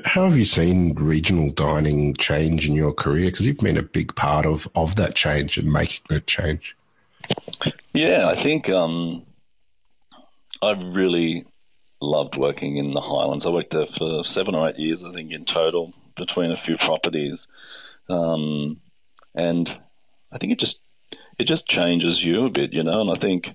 How 0.04 0.24
have 0.24 0.36
you 0.36 0.44
seen 0.44 0.94
regional 0.94 1.50
dining 1.50 2.14
change 2.14 2.68
in 2.68 2.74
your 2.74 2.92
career? 2.92 3.30
Because 3.30 3.46
you've 3.46 3.58
been 3.58 3.76
a 3.76 3.82
big 3.82 4.14
part 4.14 4.46
of, 4.46 4.68
of 4.74 4.96
that 4.96 5.14
change 5.14 5.58
and 5.58 5.72
making 5.72 6.04
that 6.08 6.26
change. 6.26 6.76
Yeah, 7.92 8.28
I 8.28 8.42
think 8.42 8.68
um, 8.68 9.22
I've 10.62 10.82
really 10.94 11.44
loved 12.00 12.36
working 12.36 12.76
in 12.76 12.94
the 12.94 13.00
Highlands. 13.00 13.46
I 13.46 13.50
worked 13.50 13.72
there 13.72 13.86
for 13.86 14.24
seven 14.24 14.54
or 14.54 14.68
eight 14.68 14.78
years, 14.78 15.04
I 15.04 15.12
think, 15.12 15.32
in 15.32 15.44
total 15.44 15.92
between 16.16 16.50
a 16.50 16.56
few 16.56 16.76
properties, 16.76 17.48
um, 18.08 18.80
and 19.34 19.74
I 20.30 20.38
think 20.38 20.52
it 20.52 20.58
just 20.58 20.80
it 21.38 21.44
just 21.44 21.66
changes 21.66 22.24
you 22.24 22.44
a 22.46 22.50
bit, 22.50 22.72
you 22.72 22.82
know. 22.82 23.00
And 23.00 23.10
I 23.10 23.14
think 23.20 23.54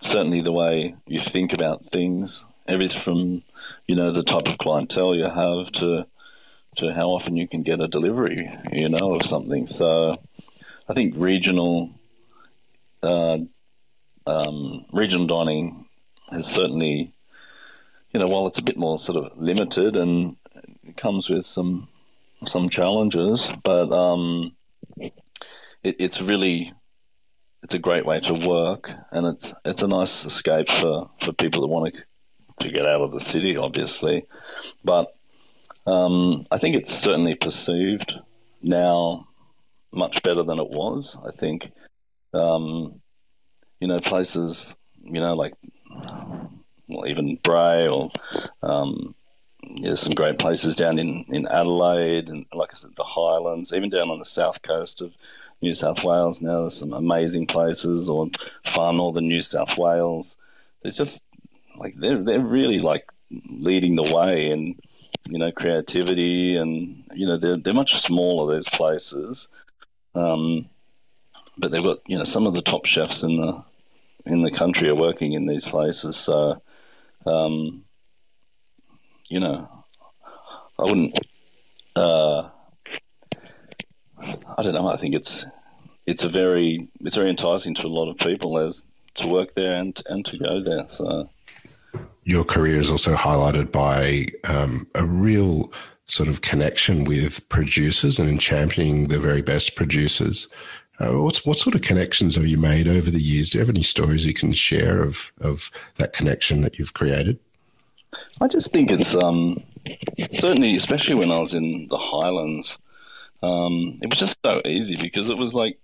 certainly 0.00 0.40
the 0.40 0.52
way 0.52 0.94
you 1.06 1.20
think 1.20 1.52
about 1.52 1.90
things, 1.90 2.44
everything 2.66 3.00
from 3.00 3.42
you 3.86 3.96
know 3.96 4.12
the 4.12 4.22
type 4.22 4.46
of 4.46 4.58
clientele 4.58 5.14
you 5.14 5.24
have 5.24 5.72
to 5.72 6.06
to 6.76 6.94
how 6.94 7.08
often 7.08 7.36
you 7.36 7.48
can 7.48 7.62
get 7.62 7.80
a 7.80 7.88
delivery, 7.88 8.50
you 8.72 8.88
know, 8.88 9.14
of 9.14 9.22
something. 9.22 9.66
So 9.66 10.16
I 10.88 10.94
think 10.94 11.14
regional 11.16 11.90
uh, 13.02 13.38
um, 14.26 14.84
regional 14.92 15.26
dining 15.26 15.86
has 16.30 16.46
certainly, 16.46 17.12
you 18.12 18.20
know, 18.20 18.28
while 18.28 18.46
it's 18.46 18.58
a 18.58 18.62
bit 18.62 18.76
more 18.76 18.98
sort 18.98 19.24
of 19.24 19.38
limited 19.38 19.96
and 19.96 20.36
it 20.84 20.96
comes 20.96 21.28
with 21.28 21.46
some 21.46 21.88
some 22.46 22.68
challenges, 22.68 23.50
but 23.64 23.92
um, 23.92 24.54
it, 24.96 25.12
it's 25.82 26.20
really 26.20 26.72
it's 27.62 27.74
a 27.74 27.78
great 27.78 28.06
way 28.06 28.20
to 28.20 28.34
work, 28.34 28.90
and 29.10 29.26
it's 29.26 29.52
it's 29.64 29.82
a 29.82 29.88
nice 29.88 30.24
escape 30.24 30.68
for, 30.68 31.10
for 31.20 31.32
people 31.32 31.60
that 31.62 31.68
want 31.68 31.94
to 31.94 32.02
to 32.60 32.70
get 32.70 32.86
out 32.86 33.00
of 33.00 33.12
the 33.12 33.20
city, 33.20 33.56
obviously. 33.56 34.24
But 34.84 35.14
um, 35.86 36.46
I 36.50 36.58
think 36.58 36.76
it's 36.76 36.92
certainly 36.92 37.34
perceived 37.34 38.14
now 38.62 39.28
much 39.92 40.22
better 40.22 40.42
than 40.42 40.58
it 40.58 40.68
was. 40.68 41.16
I 41.24 41.30
think, 41.30 41.70
um, 42.34 43.00
you 43.80 43.88
know, 43.88 44.00
places, 44.00 44.74
you 45.00 45.20
know, 45.20 45.34
like 45.34 45.54
well, 46.88 47.06
even 47.06 47.38
Brae 47.42 47.88
or 47.88 48.10
um, 48.62 49.14
there's 49.82 50.00
some 50.00 50.14
great 50.14 50.38
places 50.38 50.74
down 50.74 50.98
in, 50.98 51.24
in 51.28 51.46
Adelaide 51.48 52.28
and, 52.28 52.46
like 52.52 52.70
I 52.72 52.74
said, 52.74 52.92
the 52.96 53.04
Highlands, 53.04 53.72
even 53.72 53.90
down 53.90 54.10
on 54.10 54.18
the 54.18 54.24
south 54.24 54.62
coast 54.62 55.00
of 55.00 55.12
New 55.60 55.74
South 55.74 56.04
Wales 56.04 56.40
now. 56.40 56.60
There's 56.60 56.74
some 56.74 56.92
amazing 56.92 57.46
places, 57.46 58.08
or 58.08 58.28
far 58.74 58.92
northern 58.92 59.28
New 59.28 59.42
South 59.42 59.76
Wales. 59.76 60.36
There's 60.82 60.96
just 60.96 61.22
like 61.76 61.94
they're 61.98 62.22
they're 62.22 62.40
really 62.40 62.78
like 62.78 63.10
leading 63.48 63.96
the 63.96 64.02
way 64.14 64.50
in 64.50 64.76
you 65.28 65.38
know 65.38 65.52
creativity, 65.52 66.56
and 66.56 67.04
you 67.14 67.26
know 67.26 67.36
they're 67.36 67.56
they're 67.56 67.74
much 67.74 68.00
smaller 68.00 68.54
those 68.54 68.68
places, 68.68 69.48
Um, 70.14 70.68
but 71.56 71.70
they've 71.70 71.82
got 71.82 71.98
you 72.06 72.18
know 72.18 72.24
some 72.24 72.46
of 72.46 72.54
the 72.54 72.62
top 72.62 72.86
chefs 72.86 73.22
in 73.22 73.40
the 73.40 73.62
in 74.26 74.42
the 74.42 74.50
country 74.50 74.88
are 74.88 74.94
working 74.94 75.32
in 75.32 75.46
these 75.46 75.66
places. 75.66 76.16
So, 76.16 76.60
um, 77.26 77.84
you 79.28 79.40
know, 79.40 79.68
I 80.78 80.82
wouldn't. 80.82 81.14
Uh, 81.96 82.48
I 84.58 84.62
don't 84.62 84.74
know. 84.74 84.92
I 84.92 84.96
think 84.96 85.14
it's 85.14 85.46
it's 86.06 86.24
a 86.24 86.28
very 86.28 86.88
it's 87.00 87.14
very 87.14 87.30
enticing 87.30 87.74
to 87.76 87.86
a 87.86 87.88
lot 87.88 88.10
of 88.10 88.16
people 88.18 88.58
as 88.58 88.84
to 89.14 89.28
work 89.28 89.54
there 89.54 89.76
and 89.76 90.02
and 90.08 90.24
to 90.26 90.36
go 90.36 90.62
there. 90.62 90.84
So 90.88 91.30
your 92.24 92.44
career 92.44 92.78
is 92.78 92.90
also 92.90 93.14
highlighted 93.14 93.70
by 93.72 94.26
um, 94.44 94.86
a 94.96 95.06
real 95.06 95.72
sort 96.06 96.28
of 96.28 96.40
connection 96.40 97.04
with 97.04 97.48
producers 97.48 98.18
and 98.18 98.28
in 98.28 98.38
championing 98.38 99.08
the 99.08 99.18
very 99.18 99.42
best 99.42 99.76
producers. 99.76 100.48
Uh, 101.00 101.22
what's, 101.22 101.46
what 101.46 101.56
sort 101.56 101.74
of 101.74 101.82
connections 101.82 102.34
have 102.34 102.46
you 102.46 102.58
made 102.58 102.88
over 102.88 103.10
the 103.10 103.20
years? 103.20 103.50
Do 103.50 103.58
you 103.58 103.60
have 103.60 103.70
any 103.70 103.82
stories 103.82 104.26
you 104.26 104.34
can 104.34 104.52
share 104.52 105.02
of, 105.02 105.32
of 105.40 105.70
that 105.96 106.12
connection 106.12 106.62
that 106.62 106.78
you've 106.78 106.94
created? 106.94 107.38
I 108.40 108.48
just 108.48 108.72
think 108.72 108.90
it's 108.90 109.14
um, 109.14 109.62
certainly, 110.32 110.74
especially 110.76 111.14
when 111.14 111.30
I 111.30 111.38
was 111.38 111.54
in 111.54 111.86
the 111.88 111.98
Highlands, 111.98 112.76
um, 113.42 113.98
it 114.02 114.10
was 114.10 114.18
just 114.18 114.38
so 114.44 114.60
easy 114.64 114.96
because 114.96 115.28
it 115.28 115.36
was 115.36 115.54
like 115.54 115.78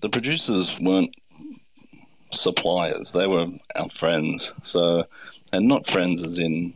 the 0.00 0.08
producers 0.08 0.76
weren't 0.80 1.14
suppliers; 2.32 3.12
they 3.12 3.26
were 3.26 3.46
our 3.74 3.88
friends. 3.88 4.52
So, 4.62 5.04
and 5.52 5.68
not 5.68 5.90
friends 5.90 6.22
as 6.22 6.38
in 6.38 6.74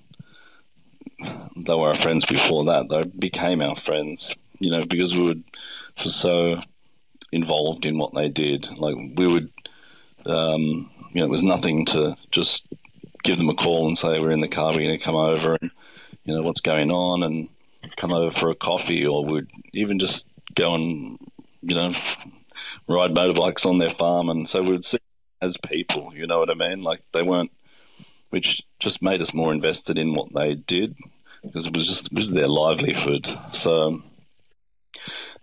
they 1.57 1.75
were 1.75 1.89
our 1.89 1.99
friends 1.99 2.25
before 2.25 2.65
that. 2.65 2.89
They 2.89 3.05
became 3.05 3.61
our 3.63 3.77
friends, 3.77 4.35
you 4.59 4.71
know, 4.71 4.85
because 4.85 5.15
we 5.15 5.23
would 5.23 5.45
were 6.03 6.11
so 6.11 6.63
involved 7.33 7.85
in 7.87 7.99
what 7.99 8.15
they 8.15 8.29
did. 8.29 8.69
Like 8.77 8.97
we 8.97 9.27
would, 9.27 9.51
um, 10.27 10.91
you 11.13 11.21
know, 11.21 11.25
it 11.25 11.31
was 11.31 11.43
nothing 11.43 11.85
to 11.87 12.17
just 12.31 12.67
give 13.23 13.37
them 13.37 13.51
a 13.51 13.55
call 13.55 13.87
and 13.87 13.99
say 13.99 14.19
we're 14.19 14.31
in 14.31 14.41
the 14.41 14.49
car, 14.49 14.73
we're 14.73 14.87
going 14.87 14.99
to 14.99 15.05
come 15.05 15.17
over 15.17 15.57
and 15.61 15.71
you 16.25 16.35
know 16.35 16.43
what's 16.43 16.61
going 16.61 16.91
on 16.91 17.23
and 17.23 17.49
come 18.01 18.13
over 18.13 18.31
for 18.33 18.51
a 18.51 18.55
coffee, 18.55 19.05
or 19.05 19.25
would 19.25 19.51
even 19.73 19.99
just 19.99 20.27
go 20.55 20.75
and 20.75 21.19
you 21.63 21.75
know 21.75 21.95
ride 22.89 23.13
motorbikes 23.13 23.67
on 23.67 23.79
their 23.79 23.93
farm, 23.93 24.31
and 24.31 24.49
so 24.49 24.63
we 24.63 24.71
would 24.71 24.85
see 24.85 24.99
as 25.43 25.57
people. 25.69 26.13
You 26.15 26.27
know 26.27 26.39
what 26.39 26.51
I 26.51 26.55
mean? 26.55 26.83
Like 26.83 27.03
they 27.13 27.23
weren't, 27.23 27.53
which 28.31 28.63
just 28.79 29.03
made 29.03 29.21
us 29.21 29.35
more 29.35 29.53
invested 29.53 29.99
in 29.99 30.15
what 30.15 30.33
they 30.35 30.55
did 30.55 30.97
because 31.43 31.67
it 31.67 31.75
was 31.75 31.87
just 31.87 32.07
it 32.07 32.15
was 32.15 32.31
their 32.31 32.49
livelihood. 32.49 33.29
So 33.53 34.03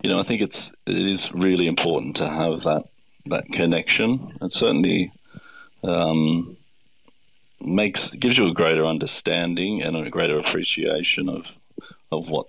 you 0.03 0.09
know, 0.09 0.19
I 0.19 0.23
think 0.23 0.41
it's 0.41 0.71
it 0.85 0.97
is 0.97 1.31
really 1.31 1.67
important 1.67 2.15
to 2.17 2.27
have 2.27 2.63
that 2.63 2.85
that 3.27 3.45
connection. 3.51 4.37
It 4.41 4.53
certainly 4.53 5.11
um, 5.83 6.57
makes 7.61 8.11
gives 8.11 8.37
you 8.37 8.47
a 8.47 8.53
greater 8.53 8.85
understanding 8.85 9.83
and 9.83 9.95
a 9.95 10.09
greater 10.09 10.39
appreciation 10.39 11.29
of 11.29 11.45
of 12.11 12.29
what 12.29 12.47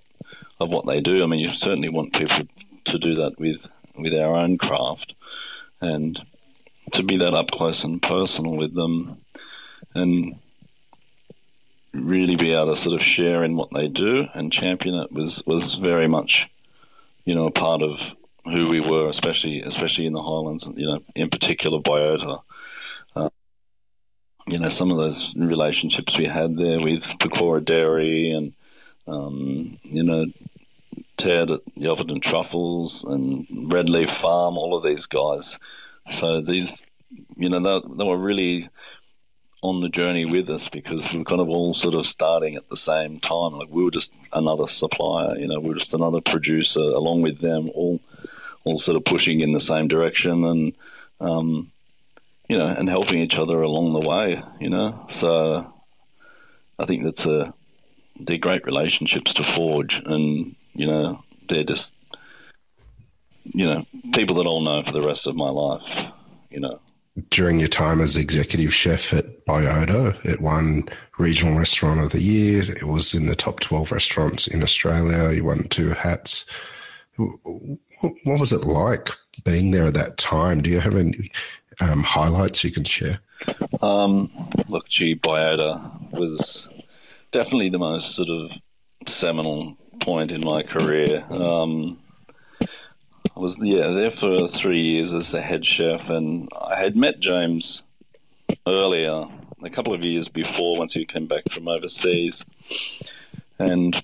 of 0.59 0.69
what 0.69 0.85
they 0.85 1.01
do. 1.01 1.23
I 1.23 1.27
mean, 1.27 1.39
you 1.39 1.55
certainly 1.55 1.89
want 1.89 2.13
people 2.13 2.47
to 2.85 2.99
do 2.99 3.15
that 3.15 3.39
with 3.39 3.67
with 3.97 4.13
our 4.13 4.35
own 4.35 4.57
craft 4.57 5.13
and 5.81 6.19
to 6.91 7.03
be 7.03 7.17
that 7.17 7.33
up 7.33 7.51
close 7.51 7.83
and 7.83 8.01
personal 8.01 8.55
with 8.55 8.73
them 8.73 9.17
and 9.93 10.39
really 11.93 12.35
be 12.35 12.53
able 12.53 12.73
to 12.73 12.75
sort 12.75 12.99
of 12.99 13.05
share 13.05 13.43
in 13.43 13.55
what 13.55 13.71
they 13.71 13.87
do 13.87 14.27
and 14.33 14.53
champion 14.53 14.95
it 14.95 15.11
was 15.11 15.43
was 15.45 15.75
very 15.75 16.07
much 16.07 16.49
you 17.29 17.35
know, 17.35 17.45
a 17.45 17.51
part 17.51 17.83
of 17.83 17.99
who 18.45 18.67
we 18.69 18.79
were, 18.79 19.07
especially 19.07 19.61
especially 19.61 20.07
in 20.07 20.13
the 20.13 20.21
Highlands, 20.23 20.67
you 20.75 20.87
know, 20.87 20.99
in 21.15 21.29
particular 21.29 21.79
Biota. 21.79 22.41
Uh, 23.15 23.29
you 24.47 24.57
know, 24.57 24.69
some 24.69 24.89
of 24.89 24.97
those 24.97 25.35
relationships 25.35 26.17
we 26.17 26.25
had 26.25 26.57
there 26.57 26.79
with 26.79 27.03
Pecora 27.19 27.63
Dairy 27.63 28.31
and, 28.31 28.53
um, 29.09 29.77
you 29.83 30.03
know, 30.03 30.25
Ted 31.17 31.51
at 31.51 31.61
Yelverton 31.77 32.21
Truffles 32.21 33.03
and 33.03 33.45
Red 33.71 33.89
Leaf 33.89 34.09
Farm, 34.09 34.57
all 34.57 34.75
of 34.75 34.83
these 34.83 35.05
guys. 35.05 35.57
So 36.11 36.41
these, 36.41 36.83
you 37.35 37.49
know, 37.49 37.59
they, 37.59 37.87
they 37.95 38.03
were 38.03 38.17
really 38.17 38.69
on 39.61 39.81
the 39.81 39.89
journey 39.89 40.25
with 40.25 40.49
us 40.49 40.69
because 40.69 41.05
we 41.11 41.19
were 41.19 41.25
kind 41.25 41.41
of 41.41 41.49
all 41.49 41.73
sort 41.73 41.93
of 41.93 42.07
starting 42.07 42.55
at 42.55 42.69
the 42.69 42.77
same 42.77 43.19
time. 43.19 43.53
Like 43.53 43.67
we 43.69 43.83
were 43.83 43.91
just 43.91 44.13
another 44.31 44.67
supplier, 44.67 45.37
you 45.37 45.47
know, 45.47 45.59
we 45.59 45.69
were 45.69 45.79
just 45.79 45.93
another 45.93 46.21
producer 46.21 46.79
along 46.79 47.21
with 47.21 47.39
them, 47.39 47.69
all 47.75 47.99
all 48.63 48.77
sort 48.77 48.97
of 48.97 49.05
pushing 49.05 49.41
in 49.41 49.51
the 49.51 49.59
same 49.59 49.87
direction 49.87 50.43
and 50.43 50.73
um, 51.19 51.71
you 52.47 52.57
know, 52.57 52.67
and 52.67 52.89
helping 52.89 53.19
each 53.19 53.37
other 53.37 53.61
along 53.61 53.93
the 53.93 54.07
way, 54.07 54.41
you 54.59 54.69
know. 54.69 55.05
So 55.09 55.71
I 56.77 56.85
think 56.85 57.03
that's 57.03 57.25
a 57.25 57.53
they're 58.19 58.37
great 58.37 58.65
relationships 58.65 59.33
to 59.33 59.43
forge 59.43 60.01
and, 60.05 60.55
you 60.73 60.85
know, 60.85 61.23
they're 61.47 61.63
just 61.63 61.95
you 63.51 63.65
know, 63.65 63.83
people 64.13 64.35
that 64.35 64.45
I'll 64.45 64.61
know 64.61 64.83
for 64.83 64.91
the 64.91 65.01
rest 65.01 65.25
of 65.25 65.35
my 65.35 65.49
life, 65.49 66.11
you 66.51 66.59
know 66.59 66.79
during 67.29 67.59
your 67.59 67.69
time 67.69 68.01
as 68.01 68.15
executive 68.15 68.73
chef 68.73 69.13
at 69.13 69.45
Biota, 69.45 70.23
it 70.25 70.41
won 70.41 70.87
Regional 71.17 71.57
Restaurant 71.57 71.99
of 71.99 72.11
the 72.11 72.21
Year. 72.21 72.61
It 72.61 72.83
was 72.83 73.13
in 73.13 73.25
the 73.25 73.35
top 73.35 73.59
12 73.59 73.91
restaurants 73.91 74.47
in 74.47 74.63
Australia. 74.63 75.31
You 75.31 75.43
won 75.43 75.67
two 75.69 75.89
hats. 75.89 76.45
What 77.17 78.39
was 78.39 78.53
it 78.53 78.65
like 78.65 79.09
being 79.43 79.71
there 79.71 79.85
at 79.85 79.93
that 79.95 80.17
time? 80.17 80.61
Do 80.61 80.69
you 80.69 80.79
have 80.79 80.95
any 80.95 81.29
um, 81.81 82.03
highlights 82.03 82.63
you 82.63 82.71
can 82.71 82.85
share? 82.85 83.19
Um, 83.81 84.29
look, 84.67 84.87
gee, 84.87 85.15
Biota 85.15 86.11
was 86.11 86.69
definitely 87.31 87.69
the 87.69 87.79
most 87.79 88.15
sort 88.15 88.29
of 88.29 88.51
seminal 89.07 89.77
point 90.01 90.31
in 90.31 90.41
my 90.41 90.63
career. 90.63 91.25
Um, 91.29 91.99
I 92.61 93.39
was 93.39 93.57
yeah 93.59 93.91
there 93.91 94.11
for 94.11 94.47
three 94.47 94.81
years 94.81 95.13
as 95.13 95.31
the 95.31 95.41
head 95.41 95.65
chef, 95.65 96.09
and 96.09 96.49
I 96.59 96.79
had 96.79 96.95
met 96.95 97.19
James 97.19 97.83
earlier, 98.67 99.27
a 99.63 99.69
couple 99.69 99.93
of 99.93 100.03
years 100.03 100.27
before, 100.27 100.77
once 100.77 100.93
he 100.93 101.05
came 101.05 101.27
back 101.27 101.43
from 101.51 101.67
overseas, 101.67 102.43
and 103.59 104.01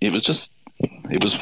it 0.00 0.10
was 0.10 0.22
just 0.22 0.50
it 1.10 1.22
was 1.22 1.34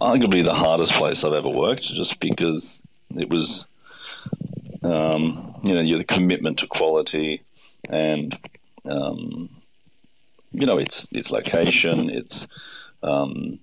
arguably 0.00 0.44
the 0.44 0.54
hardest 0.54 0.92
place 0.92 1.24
I've 1.24 1.32
ever 1.32 1.48
worked, 1.48 1.84
just 1.84 2.18
because 2.20 2.82
it 3.16 3.28
was 3.28 3.66
um, 4.82 5.60
you 5.62 5.74
know 5.74 5.98
the 5.98 6.04
commitment 6.04 6.58
to 6.58 6.66
quality 6.66 7.42
and 7.88 8.36
um, 8.84 9.48
you 10.52 10.66
know 10.66 10.78
its 10.78 11.08
its 11.12 11.30
location, 11.30 12.10
its 12.10 12.46
um, 13.02 13.58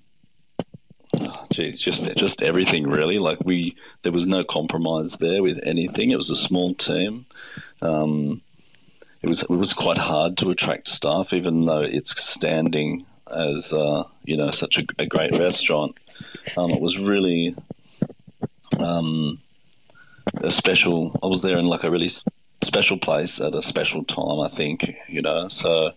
just 1.50 2.04
just 2.16 2.42
everything 2.42 2.88
really. 2.88 3.20
Like 3.20 3.40
we, 3.44 3.76
there 4.04 4.12
was 4.12 4.28
no 4.28 4.44
compromise 4.44 5.18
there 5.18 5.42
with 5.42 5.60
anything. 5.64 6.12
It 6.12 6.18
was 6.18 6.30
a 6.30 6.36
small 6.36 6.74
team. 6.76 7.26
Um, 7.82 8.42
it 9.22 9.28
was 9.28 9.44
it 9.44 9.50
was 9.50 9.74
quite 9.74 9.98
hard 9.98 10.38
to 10.38 10.52
attract 10.52 10.88
staff, 10.88 11.34
even 11.34 11.66
though 11.66 11.82
it's 11.82 12.22
standing 12.22 13.06
as 13.30 13.74
uh, 13.74 14.04
you 14.24 14.38
know 14.38 14.52
such 14.52 14.78
a, 14.78 14.84
a 14.98 15.06
great 15.06 15.38
restaurant. 15.38 15.96
Um, 16.58 16.72
it 16.72 16.82
was 16.82 16.98
really 16.98 17.56
um, 18.80 19.40
a 20.36 20.52
special. 20.52 21.18
I 21.22 21.28
was 21.28 21.42
there 21.42 21.58
in 21.58 21.66
like 21.66 21.84
a 21.84 21.92
really 21.92 22.10
special 22.62 22.98
place 22.98 23.40
at 23.40 23.56
a 23.56 23.62
special 23.62 24.04
time. 24.04 24.40
I 24.40 24.50
think 24.50 24.96
you 25.08 25.22
know 25.22 25.48
so. 25.48 25.92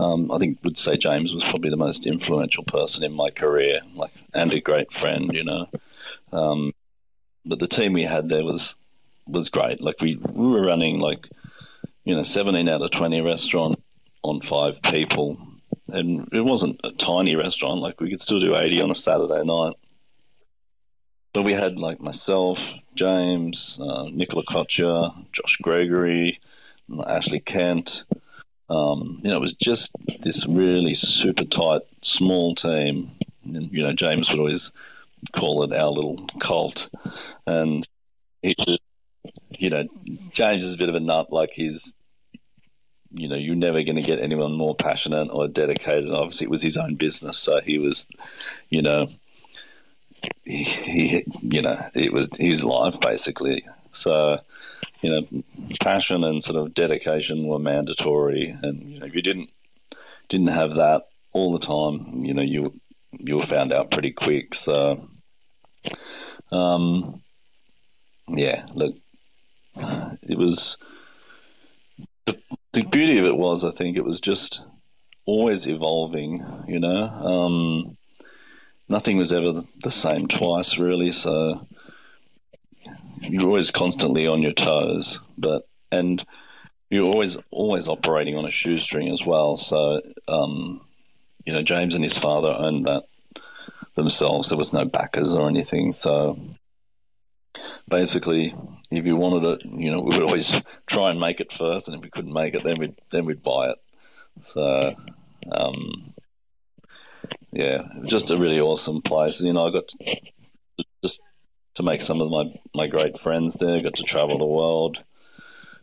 Um, 0.00 0.32
I 0.32 0.38
think 0.38 0.58
would 0.64 0.76
say 0.76 0.96
James 0.96 1.32
was 1.32 1.44
probably 1.44 1.70
the 1.70 1.76
most 1.76 2.04
influential 2.04 2.64
person 2.64 3.04
in 3.04 3.12
my 3.12 3.30
career, 3.30 3.78
like 3.94 4.10
and 4.34 4.52
a 4.52 4.60
great 4.60 4.92
friend, 4.92 5.30
you 5.32 5.44
know. 5.44 5.68
Um, 6.32 6.72
but 7.46 7.60
the 7.60 7.68
team 7.68 7.92
we 7.92 8.02
had 8.02 8.28
there 8.28 8.44
was 8.44 8.74
was 9.26 9.48
great. 9.48 9.80
Like 9.80 10.00
we 10.00 10.16
we 10.16 10.48
were 10.48 10.66
running 10.66 10.98
like 10.98 11.28
you 12.04 12.14
know 12.14 12.22
seventeen 12.22 12.68
out 12.68 12.82
of 12.82 12.90
twenty 12.90 13.20
restaurant 13.20 13.80
on 14.22 14.40
five 14.40 14.82
people, 14.82 15.38
and 15.88 16.28
it 16.32 16.40
wasn't 16.40 16.80
a 16.82 16.90
tiny 16.92 17.36
restaurant. 17.36 17.80
Like 17.80 18.00
we 18.00 18.10
could 18.10 18.20
still 18.20 18.40
do 18.40 18.56
eighty 18.56 18.80
on 18.80 18.90
a 18.90 18.94
Saturday 18.94 19.44
night. 19.44 19.74
But 21.34 21.42
we 21.42 21.52
had 21.52 21.78
like 21.78 22.00
myself, 22.00 22.60
James, 22.94 23.78
uh, 23.80 24.04
Nicola 24.10 24.44
Coccia, 24.44 25.12
Josh 25.32 25.58
Gregory, 25.60 26.40
Ashley 27.06 27.40
Kent. 27.40 28.04
Um, 28.70 29.20
you 29.22 29.30
know, 29.30 29.36
it 29.36 29.40
was 29.40 29.54
just 29.54 29.94
this 30.22 30.46
really 30.46 30.94
super 30.94 31.44
tight, 31.44 31.82
small 32.00 32.54
team. 32.54 33.10
And, 33.44 33.70
you 33.70 33.82
know, 33.82 33.92
James 33.92 34.30
would 34.30 34.38
always 34.38 34.72
call 35.32 35.64
it 35.64 35.72
our 35.72 35.90
little 35.90 36.24
cult. 36.40 36.88
And 37.46 37.86
he 38.40 38.54
you 39.58 39.70
know, 39.70 39.86
James 40.32 40.64
is 40.64 40.74
a 40.74 40.78
bit 40.78 40.88
of 40.88 40.94
a 40.94 41.00
nut. 41.00 41.32
Like 41.32 41.50
he's, 41.52 41.92
you 43.10 43.28
know, 43.28 43.36
you're 43.36 43.54
never 43.54 43.82
going 43.82 43.96
to 43.96 44.02
get 44.02 44.20
anyone 44.20 44.52
more 44.52 44.74
passionate 44.74 45.28
or 45.30 45.48
dedicated. 45.48 46.10
Obviously, 46.10 46.46
it 46.46 46.50
was 46.50 46.62
his 46.62 46.76
own 46.76 46.96
business, 46.96 47.38
so 47.38 47.60
he 47.60 47.78
was, 47.78 48.06
you 48.68 48.82
know, 48.82 49.08
he, 50.44 50.64
he, 50.64 51.24
you 51.42 51.62
know, 51.62 51.86
it 51.94 52.12
was 52.12 52.28
his 52.38 52.64
life 52.64 53.00
basically. 53.00 53.66
So, 53.92 54.40
you 55.02 55.10
know, 55.10 55.42
passion 55.80 56.24
and 56.24 56.42
sort 56.42 56.56
of 56.56 56.74
dedication 56.74 57.46
were 57.46 57.58
mandatory, 57.58 58.56
and 58.62 58.82
you 58.90 59.00
know, 59.00 59.06
if 59.06 59.14
you 59.14 59.22
didn't 59.22 59.50
didn't 60.28 60.48
have 60.48 60.76
that 60.76 61.08
all 61.32 61.52
the 61.52 61.64
time, 61.64 62.24
you 62.24 62.34
know, 62.34 62.42
you 62.42 62.80
you 63.12 63.36
were 63.36 63.46
found 63.46 63.72
out 63.72 63.90
pretty 63.90 64.12
quick. 64.12 64.54
So, 64.54 65.08
um, 66.50 67.22
yeah, 68.28 68.66
look, 68.74 68.94
it 69.76 70.38
was 70.38 70.76
the, 72.26 72.38
the 72.72 72.82
beauty 72.82 73.18
of 73.18 73.26
it 73.26 73.36
was, 73.36 73.64
I 73.64 73.72
think, 73.72 73.96
it 73.96 74.04
was 74.04 74.20
just 74.20 74.62
always 75.26 75.66
evolving. 75.66 76.44
You 76.66 76.80
know, 76.80 77.04
um, 77.04 77.96
nothing 78.88 79.16
was 79.16 79.32
ever 79.32 79.64
the 79.82 79.90
same 79.90 80.28
twice, 80.28 80.78
really. 80.78 81.12
So 81.12 81.66
you're 83.20 83.46
always 83.46 83.70
constantly 83.70 84.26
on 84.26 84.42
your 84.42 84.52
toes, 84.52 85.20
but 85.36 85.68
and 85.90 86.24
you're 86.90 87.06
always 87.06 87.36
always 87.50 87.88
operating 87.88 88.36
on 88.36 88.44
a 88.44 88.50
shoestring 88.50 89.10
as 89.10 89.24
well. 89.24 89.56
So 89.56 90.02
um, 90.28 90.80
you 91.44 91.52
know, 91.52 91.62
James 91.62 91.94
and 91.94 92.04
his 92.04 92.16
father 92.16 92.48
owned 92.48 92.86
that 92.86 93.04
themselves. 93.94 94.48
There 94.48 94.58
was 94.58 94.72
no 94.72 94.84
backers 94.84 95.34
or 95.34 95.48
anything. 95.48 95.92
So 95.92 96.38
basically, 97.88 98.54
if 98.90 99.04
you 99.04 99.16
wanted 99.16 99.60
it, 99.60 99.64
you 99.64 99.90
know, 99.90 100.00
we 100.00 100.16
would 100.16 100.22
always 100.22 100.56
try 100.86 101.10
and 101.10 101.20
make 101.20 101.40
it 101.40 101.52
first, 101.52 101.88
and 101.88 101.96
if 101.96 102.02
we 102.02 102.10
couldn't 102.10 102.32
make 102.32 102.54
it, 102.54 102.64
then 102.64 102.74
we'd 102.78 103.00
then 103.10 103.24
we'd 103.24 103.42
buy 103.42 103.70
it. 103.70 103.78
So, 104.44 104.94
um, 105.52 106.13
yeah, 107.54 107.82
just 108.04 108.30
a 108.30 108.36
really 108.36 108.60
awesome 108.60 109.00
place. 109.00 109.40
You 109.40 109.52
know, 109.52 109.68
I 109.68 109.70
got 109.70 109.88
to, 109.88 110.20
just 111.02 111.20
to 111.76 111.82
make 111.82 112.02
some 112.02 112.20
of 112.20 112.30
my 112.30 112.52
my 112.74 112.86
great 112.86 113.20
friends 113.20 113.54
there. 113.54 113.80
Got 113.80 113.94
to 113.94 114.02
travel 114.02 114.38
the 114.38 114.44
world 114.44 114.98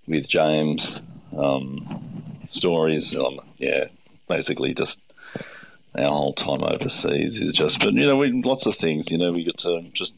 with 0.07 0.27
James. 0.27 0.99
Um, 1.35 2.41
stories, 2.45 3.15
um, 3.15 3.39
yeah, 3.57 3.85
basically 4.27 4.73
just 4.73 4.99
our 5.95 6.05
whole 6.05 6.33
time 6.33 6.63
overseas 6.63 7.39
is 7.39 7.53
just, 7.53 7.79
but 7.79 7.93
you 7.93 8.05
know, 8.05 8.17
we 8.17 8.31
lots 8.43 8.65
of 8.65 8.75
things. 8.75 9.11
You 9.11 9.17
know, 9.17 9.31
we 9.31 9.45
got 9.45 9.57
to 9.59 9.81
just 9.93 10.13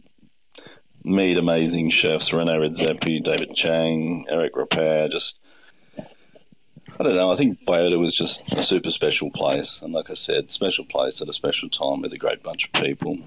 meet 1.03 1.37
amazing 1.37 1.89
chefs: 1.89 2.33
Rene 2.33 2.51
Redzepi, 2.51 3.23
David 3.23 3.55
Chang, 3.55 4.25
Eric 4.29 4.53
Ripert. 4.53 5.11
Just, 5.11 5.39
I 6.99 7.03
don't 7.03 7.15
know. 7.15 7.33
I 7.33 7.37
think 7.37 7.59
Biota 7.65 7.99
was 7.99 8.13
just 8.13 8.43
a 8.51 8.63
super 8.63 8.91
special 8.91 9.31
place, 9.31 9.81
and 9.81 9.93
like 9.93 10.09
I 10.09 10.13
said, 10.13 10.51
special 10.51 10.85
place 10.85 11.21
at 11.21 11.29
a 11.29 11.33
special 11.33 11.69
time 11.69 12.01
with 12.01 12.13
a 12.13 12.17
great 12.17 12.43
bunch 12.43 12.65
of 12.65 12.83
people. 12.83 13.17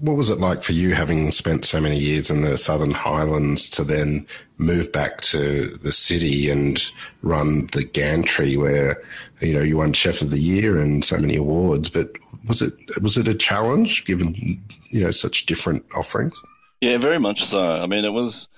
What 0.00 0.16
was 0.16 0.30
it 0.30 0.38
like 0.38 0.62
for 0.62 0.72
you, 0.72 0.94
having 0.94 1.30
spent 1.30 1.64
so 1.64 1.80
many 1.80 1.98
years 1.98 2.30
in 2.30 2.40
the 2.40 2.56
Southern 2.56 2.90
Highlands, 2.90 3.68
to 3.70 3.84
then 3.84 4.26
move 4.58 4.90
back 4.92 5.20
to 5.22 5.68
the 5.82 5.92
city 5.92 6.48
and 6.48 6.82
run 7.22 7.68
the 7.72 7.84
gantry, 7.84 8.56
where 8.56 9.02
you 9.40 9.54
know 9.54 9.62
you 9.62 9.76
won 9.76 9.92
Chef 9.92 10.22
of 10.22 10.30
the 10.30 10.38
Year 10.38 10.78
and 10.78 11.04
so 11.04 11.18
many 11.18 11.36
awards? 11.36 11.88
But 11.90 12.12
was 12.46 12.62
it 12.62 12.74
was 13.02 13.16
it 13.16 13.28
a 13.28 13.34
challenge 13.34 14.04
given 14.04 14.62
you 14.88 15.00
know 15.00 15.10
such 15.10 15.46
different 15.46 15.84
offerings? 15.94 16.40
Yeah, 16.80 16.98
very 16.98 17.18
much 17.18 17.44
so. 17.44 17.62
I 17.62 17.86
mean, 17.86 18.04
it 18.04 18.12
was. 18.12 18.48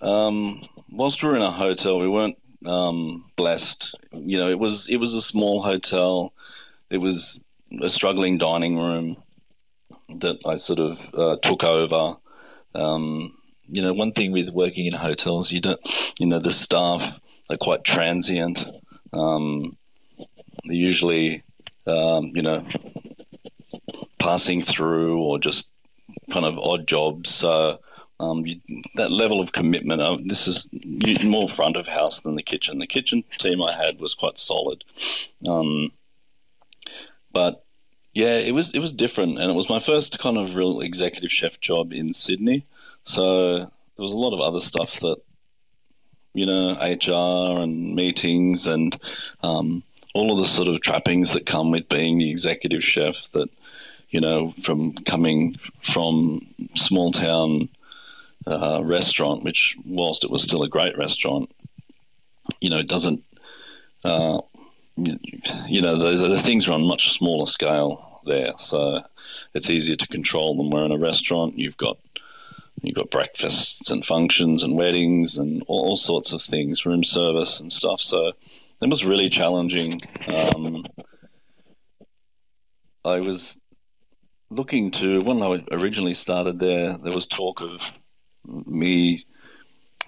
Um, 0.00 0.66
whilst 0.90 1.22
we 1.22 1.28
were 1.28 1.36
in 1.36 1.42
a 1.42 1.50
hotel, 1.50 1.98
we 1.98 2.08
weren't 2.08 2.36
um, 2.66 3.24
blessed. 3.36 3.94
You 4.12 4.38
know, 4.38 4.50
it 4.50 4.58
was 4.58 4.88
it 4.88 4.96
was 4.96 5.14
a 5.14 5.22
small 5.22 5.62
hotel. 5.62 6.32
It 6.90 6.98
was 6.98 7.40
a 7.82 7.88
struggling 7.88 8.38
dining 8.38 8.78
room 8.78 9.16
that 10.20 10.38
I 10.46 10.56
sort 10.56 10.80
of 10.80 10.98
uh, 11.14 11.36
took 11.42 11.64
over. 11.64 12.16
Um, 12.74 13.36
you 13.68 13.82
know, 13.82 13.92
one 13.92 14.12
thing 14.12 14.32
with 14.32 14.50
working 14.50 14.86
in 14.86 14.92
hotels, 14.92 15.50
you 15.50 15.60
don't, 15.60 15.80
you 16.18 16.26
know, 16.26 16.38
the 16.38 16.52
staff 16.52 17.18
are 17.50 17.56
quite 17.56 17.84
transient. 17.84 18.64
Um, 19.12 19.76
they're 20.64 20.76
usually, 20.76 21.42
um, 21.86 22.32
you 22.34 22.42
know, 22.42 22.66
passing 24.18 24.62
through 24.62 25.20
or 25.20 25.38
just 25.38 25.70
kind 26.30 26.44
of 26.44 26.58
odd 26.58 26.86
jobs. 26.86 27.30
So 27.30 27.80
um, 28.20 28.46
you, 28.46 28.60
that 28.94 29.10
level 29.10 29.40
of 29.40 29.52
commitment, 29.52 30.00
uh, 30.00 30.18
this 30.24 30.46
is 30.46 30.68
more 31.24 31.48
front 31.48 31.76
of 31.76 31.86
house 31.86 32.20
than 32.20 32.36
the 32.36 32.42
kitchen. 32.42 32.78
The 32.78 32.86
kitchen 32.86 33.24
team 33.38 33.62
I 33.62 33.74
had 33.74 34.00
was 34.00 34.14
quite 34.14 34.38
solid. 34.38 34.84
Um, 35.48 35.90
but 37.32 37.64
yeah, 38.12 38.38
it 38.38 38.52
was 38.52 38.72
it 38.72 38.78
was 38.78 38.92
different, 38.92 39.38
and 39.38 39.50
it 39.50 39.54
was 39.54 39.68
my 39.68 39.80
first 39.80 40.18
kind 40.20 40.38
of 40.38 40.54
real 40.54 40.80
executive 40.80 41.32
chef 41.32 41.60
job 41.60 41.92
in 41.92 42.12
Sydney. 42.12 42.64
So 43.02 43.58
there 43.58 43.68
was 43.98 44.12
a 44.12 44.18
lot 44.18 44.32
of 44.32 44.40
other 44.40 44.60
stuff 44.60 45.00
that 45.00 45.16
you 46.32 46.46
know 46.46 46.74
HR 46.80 47.60
and 47.60 47.96
meetings 47.96 48.68
and 48.68 48.98
um, 49.42 49.82
all 50.14 50.32
of 50.32 50.38
the 50.38 50.48
sort 50.48 50.68
of 50.68 50.80
trappings 50.80 51.32
that 51.32 51.46
come 51.46 51.72
with 51.72 51.88
being 51.88 52.18
the 52.18 52.30
executive 52.30 52.84
chef. 52.84 53.28
That 53.32 53.48
you 54.10 54.20
know, 54.20 54.52
from 54.52 54.92
coming 54.92 55.56
from 55.82 56.46
small 56.76 57.10
town 57.10 57.68
uh, 58.46 58.82
restaurant, 58.82 59.44
which 59.44 59.76
whilst 59.84 60.24
it 60.24 60.30
was 60.30 60.42
still 60.42 60.62
a 60.62 60.68
great 60.68 60.96
restaurant, 60.98 61.50
you 62.60 62.70
know, 62.70 62.78
it 62.78 62.88
doesn't. 62.88 63.22
Uh, 64.04 64.40
you 64.96 65.80
know, 65.80 65.98
the, 65.98 66.28
the 66.28 66.38
things 66.38 66.68
are 66.68 66.72
on 66.72 66.86
much 66.86 67.12
smaller 67.12 67.46
scale 67.46 68.20
there, 68.26 68.52
so 68.58 69.02
it's 69.52 69.70
easier 69.70 69.96
to 69.96 70.06
control 70.06 70.56
them. 70.56 70.70
Where 70.70 70.84
in 70.84 70.92
a 70.92 70.98
restaurant, 70.98 71.58
you've 71.58 71.76
got 71.76 71.98
you've 72.82 72.94
got 72.94 73.10
breakfasts 73.10 73.90
and 73.90 74.04
functions 74.04 74.62
and 74.62 74.76
weddings 74.76 75.36
and 75.36 75.62
all, 75.66 75.88
all 75.88 75.96
sorts 75.96 76.32
of 76.32 76.42
things, 76.42 76.86
room 76.86 77.02
service 77.02 77.60
and 77.60 77.72
stuff. 77.72 78.00
So 78.00 78.32
it 78.80 78.90
was 78.90 79.04
really 79.04 79.28
challenging. 79.28 80.02
Um, 80.28 80.84
I 83.04 83.20
was 83.20 83.58
looking 84.50 84.90
to 84.92 85.22
when 85.22 85.42
I 85.42 85.64
originally 85.72 86.14
started 86.14 86.58
there. 86.58 86.96
There 86.98 87.12
was 87.12 87.26
talk 87.26 87.60
of 87.60 87.80
me 88.44 89.24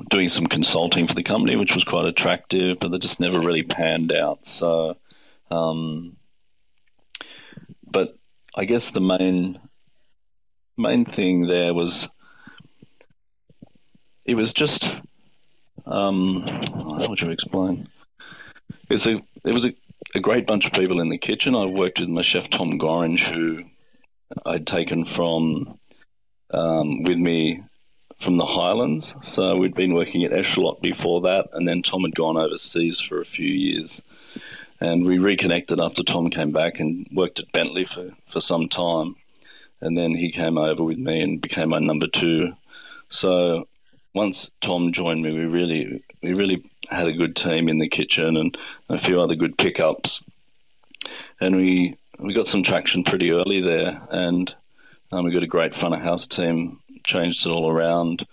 doing 0.09 0.29
some 0.29 0.47
consulting 0.47 1.07
for 1.07 1.15
the 1.15 1.23
company, 1.23 1.57
which 1.57 1.75
was 1.75 1.85
quite 1.85 2.05
attractive, 2.05 2.79
but 2.81 2.91
that 2.91 3.01
just 3.01 3.21
never 3.21 3.41
really 3.41 3.63
panned 3.63 4.13
out. 4.13 4.47
So, 4.47 4.97
um, 5.51 6.17
but 7.87 8.17
I 8.55 8.65
guess 8.65 8.91
the 8.91 9.01
main 9.01 9.59
main 10.77 11.07
thing 11.07 11.47
there 11.47 11.73
was 11.73 12.09
it 14.27 14.35
was 14.35 14.53
just 14.53 14.91
um, 15.87 16.43
how 16.43 17.09
would 17.09 17.21
you 17.21 17.31
explain? 17.31 17.89
It's 18.91 19.07
a 19.07 19.23
it 19.45 19.53
was 19.53 19.65
a, 19.65 19.75
a 20.15 20.21
great 20.21 20.47
bunch 20.47 20.67
of 20.67 20.73
people 20.73 21.01
in 21.01 21.09
the 21.09 21.19
kitchen. 21.19 21.55
I 21.55 21.65
worked 21.65 22.01
with 22.01 22.09
my 22.09 22.23
chef 22.23 22.51
Tom 22.51 22.79
Gorringe, 22.79 23.21
who 23.21 23.65
I'd 24.45 24.67
taken 24.67 25.05
from 25.05 25.79
um, 26.53 27.03
with 27.05 27.19
me 27.19 27.63
from 28.21 28.37
the 28.37 28.47
Highlands. 28.47 29.15
So 29.23 29.57
we'd 29.57 29.75
been 29.75 29.95
working 29.95 30.25
at 30.25 30.33
Eschalot 30.33 30.81
before 30.81 31.21
that, 31.23 31.49
and 31.53 31.67
then 31.67 31.83
Tom 31.83 32.03
had 32.03 32.15
gone 32.15 32.37
overseas 32.37 33.01
for 33.01 33.21
a 33.21 33.27
few 33.27 33.49
years. 33.49 34.03
And 34.81 35.07
we 35.07 35.19
reconnected 35.19 35.81
after 35.81 36.03
Tom 36.03 36.31
came 36.31 36.53
back 36.53 36.81
and 36.81 37.07
worked 37.13 37.41
at 37.41 37.53
Bentley 37.53 37.87
for, 37.87 38.11
for 38.31 38.41
some 38.41 38.69
time. 38.69 39.17
And 39.81 39.97
then 39.97 40.15
he 40.15 40.33
came 40.33 40.59
over 40.59 40.83
with 40.83 40.99
me 40.99 41.21
and 41.21 41.41
became 41.41 41.71
my 41.71 41.79
number 41.79 42.07
two. 42.07 42.55
So 43.09 43.69
once 44.15 44.51
Tom 44.61 44.93
joined 44.93 45.23
me, 45.23 45.33
we 45.33 45.45
really 45.45 46.03
we 46.23 46.33
really 46.33 46.65
had 46.89 47.07
a 47.07 47.13
good 47.13 47.37
team 47.37 47.69
in 47.69 47.79
the 47.79 47.89
kitchen 47.89 48.37
and 48.37 48.57
a 48.89 48.99
few 48.99 49.21
other 49.21 49.35
good 49.35 49.57
pickups. 49.59 50.23
And 51.41 51.57
we 51.57 51.97
we 52.19 52.35
got 52.35 52.49
some 52.49 52.63
traction 52.63 53.05
pretty 53.05 53.31
early 53.31 53.61
there, 53.61 54.01
and 54.11 54.53
um, 55.13 55.25
we 55.25 55.33
got 55.33 55.43
a 55.43 55.47
great 55.47 55.75
front 55.75 55.95
of 55.95 56.01
house 56.01 56.27
team 56.27 56.81
changed 57.07 57.47
it 57.47 57.51
all 57.51 57.71
around. 57.71 58.27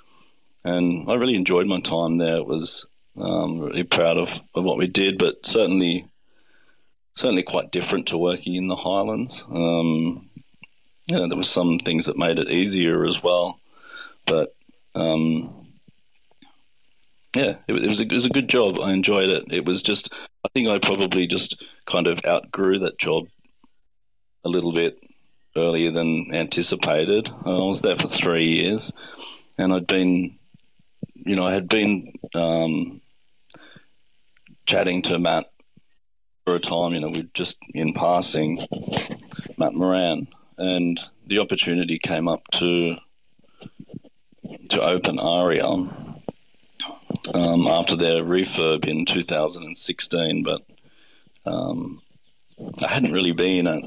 And 0.63 1.09
I 1.09 1.15
really 1.15 1.35
enjoyed 1.35 1.67
my 1.67 1.79
time 1.81 2.17
there. 2.17 2.37
It 2.37 2.45
was 2.45 2.85
um, 3.17 3.59
really 3.59 3.83
proud 3.83 4.17
of, 4.17 4.29
of 4.55 4.63
what 4.63 4.77
we 4.77 4.87
did, 4.87 5.17
but 5.17 5.45
certainly 5.45 6.07
certainly 7.15 7.43
quite 7.43 7.71
different 7.71 8.07
to 8.07 8.17
working 8.17 8.55
in 8.55 8.67
the 8.67 8.75
Highlands. 8.75 9.43
Um, 9.49 10.29
you 11.05 11.17
know, 11.17 11.27
there 11.27 11.37
were 11.37 11.43
some 11.43 11.79
things 11.79 12.05
that 12.07 12.17
made 12.17 12.39
it 12.39 12.49
easier 12.49 13.05
as 13.05 13.21
well, 13.21 13.59
but 14.25 14.55
um, 14.95 15.67
yeah, 17.35 17.57
it, 17.67 17.73
it, 17.73 17.87
was 17.87 17.99
a, 17.99 18.03
it 18.03 18.11
was 18.11 18.25
a 18.25 18.29
good 18.29 18.49
job. 18.49 18.79
I 18.79 18.93
enjoyed 18.93 19.29
it. 19.29 19.45
It 19.51 19.65
was 19.65 19.83
just, 19.83 20.11
I 20.43 20.49
think 20.53 20.69
I 20.69 20.79
probably 20.79 21.27
just 21.27 21.63
kind 21.85 22.07
of 22.07 22.19
outgrew 22.25 22.79
that 22.79 22.97
job 22.97 23.25
a 24.43 24.49
little 24.49 24.73
bit 24.73 24.97
earlier 25.55 25.91
than 25.91 26.33
anticipated. 26.33 27.29
I 27.45 27.49
was 27.49 27.81
there 27.81 27.97
for 27.97 28.07
three 28.07 28.47
years, 28.47 28.91
and 29.57 29.73
I'd 29.73 29.87
been, 29.87 30.37
you 31.13 31.35
know, 31.35 31.47
I 31.47 31.53
had 31.53 31.67
been 31.67 32.13
um, 32.33 33.01
chatting 34.65 35.01
to 35.03 35.19
Matt 35.19 35.51
for 36.45 36.55
a 36.55 36.59
time. 36.59 36.93
You 36.93 37.01
know, 37.01 37.09
we 37.09 37.29
just 37.33 37.57
in 37.73 37.93
passing, 37.93 38.67
Matt 39.57 39.73
Moran, 39.73 40.27
and 40.57 40.99
the 41.27 41.39
opportunity 41.39 41.99
came 41.99 42.27
up 42.27 42.41
to 42.53 42.95
to 44.69 44.81
open 44.81 45.19
Aria 45.19 45.65
um, 47.33 47.67
after 47.67 47.95
their 47.95 48.23
refurb 48.23 48.85
in 48.85 49.05
2016, 49.05 50.43
but 50.43 50.61
um, 51.45 52.01
I 52.79 52.87
hadn't 52.87 53.11
really 53.13 53.31
been 53.31 53.67
at, 53.67 53.83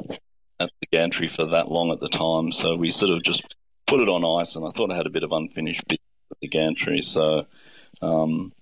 at 0.61 0.71
the 0.81 0.87
gantry 0.93 1.29
for 1.29 1.45
that 1.47 1.71
long 1.71 1.91
at 1.91 2.01
the 2.01 2.09
time, 2.09 2.53
so 2.53 2.77
we 2.77 2.91
sort 2.91 3.11
of 3.11 3.23
just 3.23 3.43
put 3.87 4.01
it 4.01 4.09
on 4.09 4.41
ice, 4.41 4.57
and 4.57 4.67
I 4.67 4.71
thought 4.71 4.91
I 4.91 4.97
had 4.97 5.07
a 5.07 5.11
bit 5.11 5.23
of 5.23 5.33
unfinished 5.33 5.87
bit 5.89 6.01
at 6.31 6.39
the 6.41 6.49
gantry, 6.49 7.03
so 7.03 7.47
um, 8.03 8.53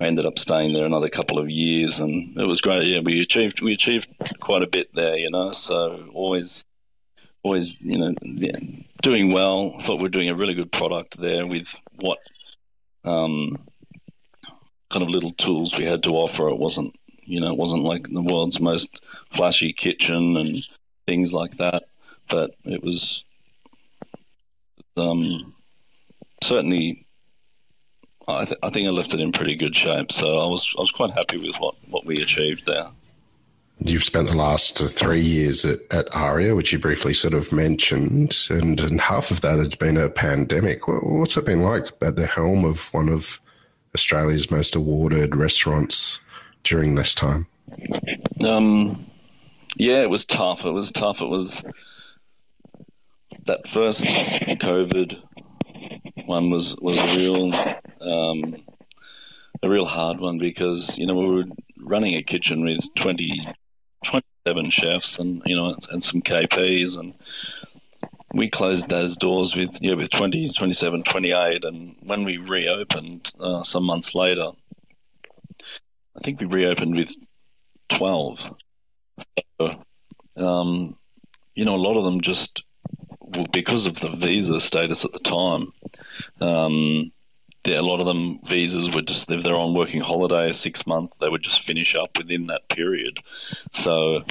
I 0.00 0.06
ended 0.06 0.26
up 0.26 0.38
staying 0.38 0.72
there 0.72 0.84
another 0.84 1.08
couple 1.08 1.38
of 1.38 1.50
years, 1.50 1.98
and 1.98 2.36
it 2.38 2.46
was 2.46 2.60
great. 2.60 2.86
Yeah, 2.86 3.00
we 3.00 3.20
achieved 3.20 3.60
we 3.60 3.72
achieved 3.72 4.08
quite 4.40 4.62
a 4.62 4.68
bit 4.68 4.94
there, 4.94 5.16
you 5.16 5.30
know. 5.30 5.50
So 5.52 6.08
always, 6.14 6.64
always, 7.42 7.76
you 7.80 7.98
know, 7.98 8.14
yeah, 8.22 8.58
doing 9.02 9.32
well. 9.32 9.74
I 9.78 9.84
thought 9.84 10.00
we 10.00 10.06
are 10.06 10.10
doing 10.10 10.30
a 10.30 10.36
really 10.36 10.54
good 10.54 10.70
product 10.70 11.20
there 11.20 11.46
with 11.46 11.66
what 11.96 12.18
um, 13.04 13.58
kind 14.90 15.02
of 15.02 15.08
little 15.08 15.32
tools 15.32 15.76
we 15.76 15.84
had 15.84 16.04
to 16.04 16.10
offer. 16.10 16.48
It 16.48 16.58
wasn't, 16.58 16.94
you 17.24 17.40
know, 17.40 17.50
it 17.50 17.58
wasn't 17.58 17.82
like 17.82 18.06
the 18.08 18.22
world's 18.22 18.60
most 18.60 19.02
flashy 19.34 19.72
kitchen 19.72 20.36
and 20.36 20.62
things 21.08 21.32
like 21.32 21.56
that, 21.56 21.84
but 22.28 22.50
it 22.64 22.84
was 22.84 23.24
um, 24.96 25.54
certainly 26.42 27.06
I, 28.28 28.44
th- 28.44 28.58
I 28.62 28.68
think 28.70 28.86
I 28.86 28.90
left 28.90 29.14
it 29.14 29.20
in 29.20 29.32
pretty 29.32 29.56
good 29.56 29.74
shape. 29.74 30.12
So 30.12 30.38
I 30.38 30.46
was 30.46 30.70
I 30.76 30.82
was 30.82 30.92
quite 30.92 31.12
happy 31.12 31.38
with 31.38 31.56
what, 31.58 31.74
what 31.88 32.04
we 32.04 32.20
achieved 32.20 32.66
there. 32.66 32.88
You've 33.80 34.02
spent 34.02 34.28
the 34.28 34.36
last 34.36 34.76
three 34.76 35.20
years 35.20 35.64
at, 35.64 35.80
at 35.92 36.08
ARIA, 36.12 36.54
which 36.54 36.72
you 36.72 36.80
briefly 36.80 37.14
sort 37.14 37.32
of 37.32 37.52
mentioned, 37.52 38.36
and, 38.50 38.80
and 38.80 39.00
half 39.00 39.30
of 39.30 39.40
that 39.42 39.58
has 39.58 39.76
been 39.76 39.96
a 39.96 40.10
pandemic. 40.10 40.88
What's 40.88 41.36
it 41.36 41.46
been 41.46 41.62
like 41.62 41.84
at 42.02 42.16
the 42.16 42.26
helm 42.26 42.64
of 42.64 42.92
one 42.92 43.08
of 43.08 43.40
Australia's 43.94 44.50
most 44.50 44.74
awarded 44.74 45.36
restaurants 45.36 46.20
during 46.64 46.96
this 46.96 47.14
time? 47.14 47.46
Um, 48.44 49.07
yeah, 49.78 50.02
it 50.02 50.10
was 50.10 50.24
tough. 50.24 50.64
It 50.64 50.70
was 50.70 50.90
tough. 50.90 51.20
It 51.20 51.28
was 51.28 51.62
that 53.46 53.66
first 53.68 54.04
COVID 54.04 55.22
one 56.26 56.50
was 56.50 56.76
was 56.76 56.98
a 56.98 57.16
real 57.16 57.54
um, 58.00 58.56
a 59.62 59.68
real 59.68 59.86
hard 59.86 60.20
one 60.20 60.38
because 60.38 60.98
you 60.98 61.06
know 61.06 61.14
we 61.14 61.26
were 61.26 61.44
running 61.80 62.14
a 62.14 62.22
kitchen 62.22 62.64
with 62.64 62.80
20, 62.96 63.48
27 64.04 64.70
chefs 64.70 65.18
and 65.18 65.42
you 65.46 65.56
know 65.56 65.74
and 65.90 66.02
some 66.02 66.20
KPs 66.20 66.98
and 66.98 67.14
we 68.34 68.50
closed 68.50 68.88
those 68.88 69.16
doors 69.16 69.56
with 69.56 69.78
yeah 69.80 69.94
with 69.94 70.10
20 70.10 70.52
27 70.52 71.02
28 71.04 71.64
and 71.64 71.96
when 72.02 72.24
we 72.24 72.36
reopened 72.36 73.32
uh, 73.40 73.62
some 73.62 73.84
months 73.84 74.14
later 74.14 74.50
I 76.16 76.20
think 76.24 76.40
we 76.40 76.46
reopened 76.46 76.94
with 76.96 77.14
12 77.88 78.40
so, 78.40 78.56
um, 80.36 80.96
you 81.54 81.64
know 81.64 81.74
a 81.74 81.76
lot 81.76 81.96
of 81.96 82.04
them 82.04 82.20
just 82.20 82.62
because 83.52 83.86
of 83.86 83.96
the 84.00 84.10
visa 84.10 84.58
status 84.60 85.04
at 85.04 85.12
the 85.12 85.18
time, 85.18 85.72
um, 86.40 87.12
a 87.66 87.82
lot 87.82 88.00
of 88.00 88.06
them 88.06 88.40
visas 88.46 88.88
would 88.90 89.06
just 89.06 89.30
if 89.30 89.42
they're 89.42 89.54
on 89.54 89.74
working 89.74 90.00
holiday 90.00 90.50
a 90.50 90.54
six 90.54 90.86
month, 90.86 91.10
they 91.20 91.28
would 91.28 91.42
just 91.42 91.62
finish 91.62 91.94
up 91.94 92.16
within 92.16 92.46
that 92.46 92.68
period. 92.68 93.18
So 93.72 94.24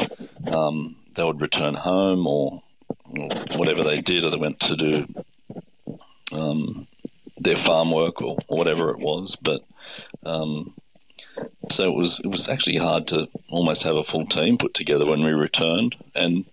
um, 0.48 0.96
they 1.16 1.24
would 1.24 1.42
return 1.42 1.76
home 1.76 2.26
or, 2.26 2.64
or, 3.06 3.30
whatever 3.56 3.84
they 3.84 4.02
did, 4.02 4.24
or 4.24 4.32
they 4.32 4.38
went 4.38 4.60
to 4.62 4.76
do 4.76 5.08
um, 6.32 6.88
their 7.38 7.58
farm 7.58 7.92
work 7.92 8.22
or, 8.22 8.38
or, 8.48 8.58
whatever 8.58 8.92
it 8.92 9.00
was. 9.00 9.36
But 9.36 9.62
um, 10.26 10.74
so 11.72 11.90
it 11.90 11.96
was 11.96 12.20
it 12.24 12.28
was 12.28 12.48
actually 12.48 12.78
hard 12.78 13.08
to 13.08 13.28
almost 13.50 13.84
have 13.84 13.96
a 13.96 14.04
full 14.04 14.26
team 14.26 14.58
put 14.58 14.74
together 14.74 15.06
when 15.06 15.24
we 15.24 15.32
returned, 15.32 15.96
and 16.16 16.46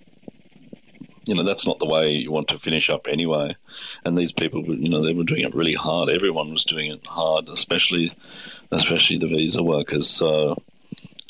you 1.27 1.35
know 1.35 1.45
that's 1.45 1.67
not 1.67 1.79
the 1.79 1.87
way 1.87 2.11
you 2.11 2.31
want 2.31 2.49
to 2.49 2.59
finish 2.59 2.91
up 2.91 3.07
anyway. 3.09 3.57
And 4.05 4.17
these 4.17 4.33
people, 4.33 4.65
you 4.65 4.89
know, 4.89 5.05
they 5.05 5.15
were 5.15 5.25
doing 5.25 5.43
it 5.43 5.55
really 5.55 5.75
hard. 5.75 6.11
Everyone 6.11 6.51
was 6.51 6.65
doing 6.65 6.91
it 6.91 7.07
hard, 7.07 7.49
especially 7.49 8.17
especially 8.71 9.19
the 9.19 9.29
visa 9.29 9.63
workers. 9.63 10.09
So 10.09 10.61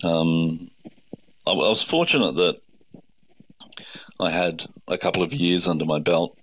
um, 0.03 0.71
I, 1.47 1.51
I 1.51 1.69
was 1.69 1.83
fortunate 1.83 2.35
that 2.37 2.61
I 4.21 4.31
had 4.31 4.69
a 4.89 4.99
couple 4.99 5.23
of 5.23 5.33
years 5.33 5.67
under 5.67 5.85
my 5.85 5.99
belt. 5.99 6.39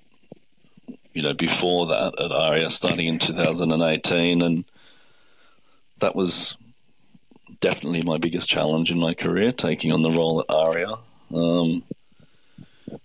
You 1.13 1.24
know, 1.24 1.34
before 1.34 1.88
that 1.88 2.13
at 2.19 2.32
ARIA, 2.32 2.71
starting 2.71 3.08
in 3.08 3.19
2018, 3.19 4.41
and 4.41 4.63
that 6.00 6.15
was 6.15 6.56
definitely 7.62 8.02
my 8.02 8.17
biggest 8.17 8.50
challenge 8.50 8.91
in 8.91 9.00
my 9.00 9.13
career, 9.13 9.52
taking 9.52 9.91
on 9.91 10.02
the 10.02 10.12
role 10.12 10.41
at 10.41 10.54
ARIA. 10.54 10.95
Um, 11.34 11.84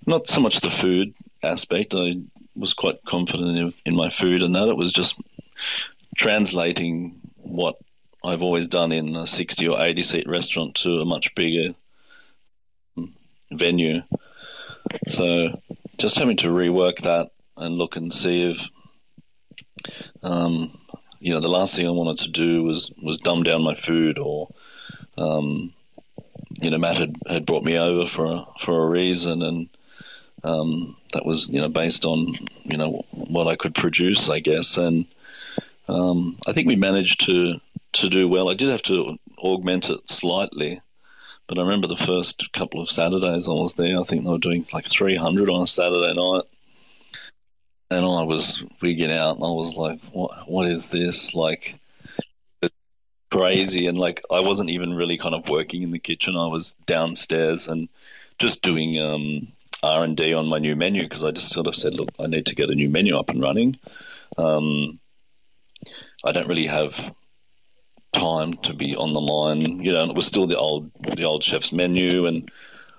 not 0.06 0.26
so 0.26 0.40
much 0.40 0.60
the 0.60 0.70
food 0.70 1.14
aspect. 1.42 1.94
I 1.94 2.16
was 2.56 2.74
quite 2.74 3.04
confident 3.06 3.74
in, 3.84 3.94
my 3.94 4.10
food 4.10 4.42
and 4.42 4.54
that. 4.56 4.68
It 4.68 4.76
was 4.76 4.92
just 4.92 5.20
translating 6.16 7.20
what 7.36 7.76
I've 8.24 8.42
always 8.42 8.66
done 8.66 8.90
in 8.90 9.14
a 9.14 9.26
60 9.26 9.68
or 9.68 9.80
80 9.80 10.02
seat 10.02 10.28
restaurant 10.28 10.74
to 10.76 11.00
a 11.00 11.04
much 11.04 11.34
bigger 11.34 11.74
venue. 13.52 14.02
So 15.08 15.60
just 15.98 16.18
having 16.18 16.36
to 16.38 16.48
rework 16.48 17.02
that 17.02 17.30
and 17.56 17.76
look 17.76 17.96
and 17.96 18.12
see 18.12 18.50
if, 18.50 18.68
um, 20.22 20.78
you 21.20 21.32
know, 21.32 21.40
the 21.40 21.48
last 21.48 21.74
thing 21.74 21.86
I 21.86 21.90
wanted 21.90 22.18
to 22.24 22.30
do 22.30 22.62
was, 22.62 22.92
was 23.02 23.18
dumb 23.18 23.42
down 23.42 23.62
my 23.62 23.74
food 23.74 24.18
or, 24.18 24.48
um, 25.18 25.72
you 26.60 26.70
know, 26.70 26.78
Matt 26.78 26.98
had, 26.98 27.16
had 27.28 27.46
brought 27.46 27.64
me 27.64 27.76
over 27.76 28.08
for 28.08 28.26
a, 28.26 28.46
for 28.60 28.82
a 28.82 28.88
reason 28.88 29.42
and 29.42 29.68
um, 30.46 30.96
that 31.12 31.26
was 31.26 31.48
you 31.48 31.60
know 31.60 31.68
based 31.68 32.04
on 32.04 32.34
you 32.64 32.76
know 32.76 33.04
what 33.10 33.48
I 33.48 33.56
could 33.56 33.74
produce, 33.74 34.28
I 34.28 34.40
guess, 34.40 34.76
and 34.76 35.06
um, 35.88 36.38
I 36.46 36.52
think 36.52 36.68
we 36.68 36.76
managed 36.76 37.24
to 37.26 37.60
to 37.94 38.08
do 38.08 38.28
well. 38.28 38.48
I 38.48 38.54
did 38.54 38.68
have 38.68 38.82
to 38.82 39.18
augment 39.38 39.90
it 39.90 40.08
slightly, 40.08 40.80
but 41.48 41.58
I 41.58 41.62
remember 41.62 41.88
the 41.88 41.96
first 41.96 42.52
couple 42.52 42.80
of 42.80 42.90
Saturdays 42.90 43.48
I 43.48 43.52
was 43.52 43.74
there. 43.74 43.98
I 43.98 44.04
think 44.04 44.24
they 44.24 44.30
were 44.30 44.38
doing 44.38 44.66
like 44.72 44.86
300 44.86 45.50
on 45.50 45.62
a 45.62 45.66
Saturday 45.66 46.14
night, 46.14 46.44
and 47.90 48.04
I 48.04 48.22
was 48.22 48.62
wigging 48.80 49.12
out, 49.12 49.36
and 49.36 49.44
I 49.44 49.48
was 49.48 49.76
like, 49.76 50.00
"What? 50.12 50.48
What 50.48 50.66
is 50.66 50.88
this?" 50.88 51.34
Like 51.34 51.78
crazy, 53.30 53.86
and 53.86 53.98
like 53.98 54.22
I 54.30 54.40
wasn't 54.40 54.70
even 54.70 54.94
really 54.94 55.18
kind 55.18 55.34
of 55.34 55.48
working 55.48 55.82
in 55.82 55.90
the 55.90 55.98
kitchen. 55.98 56.36
I 56.36 56.46
was 56.46 56.74
downstairs 56.86 57.68
and 57.68 57.88
just 58.38 58.62
doing 58.62 59.00
um, 59.00 59.48
R 59.82 60.02
and 60.02 60.16
D 60.16 60.34
on 60.34 60.46
my 60.46 60.58
new 60.58 60.76
menu 60.76 61.02
because 61.02 61.24
I 61.24 61.30
just 61.30 61.52
sort 61.52 61.66
of 61.66 61.76
said, 61.76 61.94
look, 61.94 62.10
I 62.18 62.26
need 62.26 62.46
to 62.46 62.54
get 62.54 62.70
a 62.70 62.74
new 62.74 62.88
menu 62.88 63.16
up 63.18 63.28
and 63.28 63.42
running. 63.42 63.78
Um, 64.38 64.98
I 66.24 66.32
don't 66.32 66.48
really 66.48 66.66
have 66.66 66.94
time 68.12 68.56
to 68.58 68.74
be 68.74 68.96
on 68.96 69.12
the 69.12 69.20
line. 69.20 69.80
You 69.80 69.92
know, 69.92 70.02
And 70.02 70.10
it 70.10 70.16
was 70.16 70.26
still 70.26 70.46
the 70.46 70.58
old 70.58 70.90
the 71.16 71.24
old 71.24 71.44
chef's 71.44 71.72
menu, 71.72 72.26
and 72.26 72.50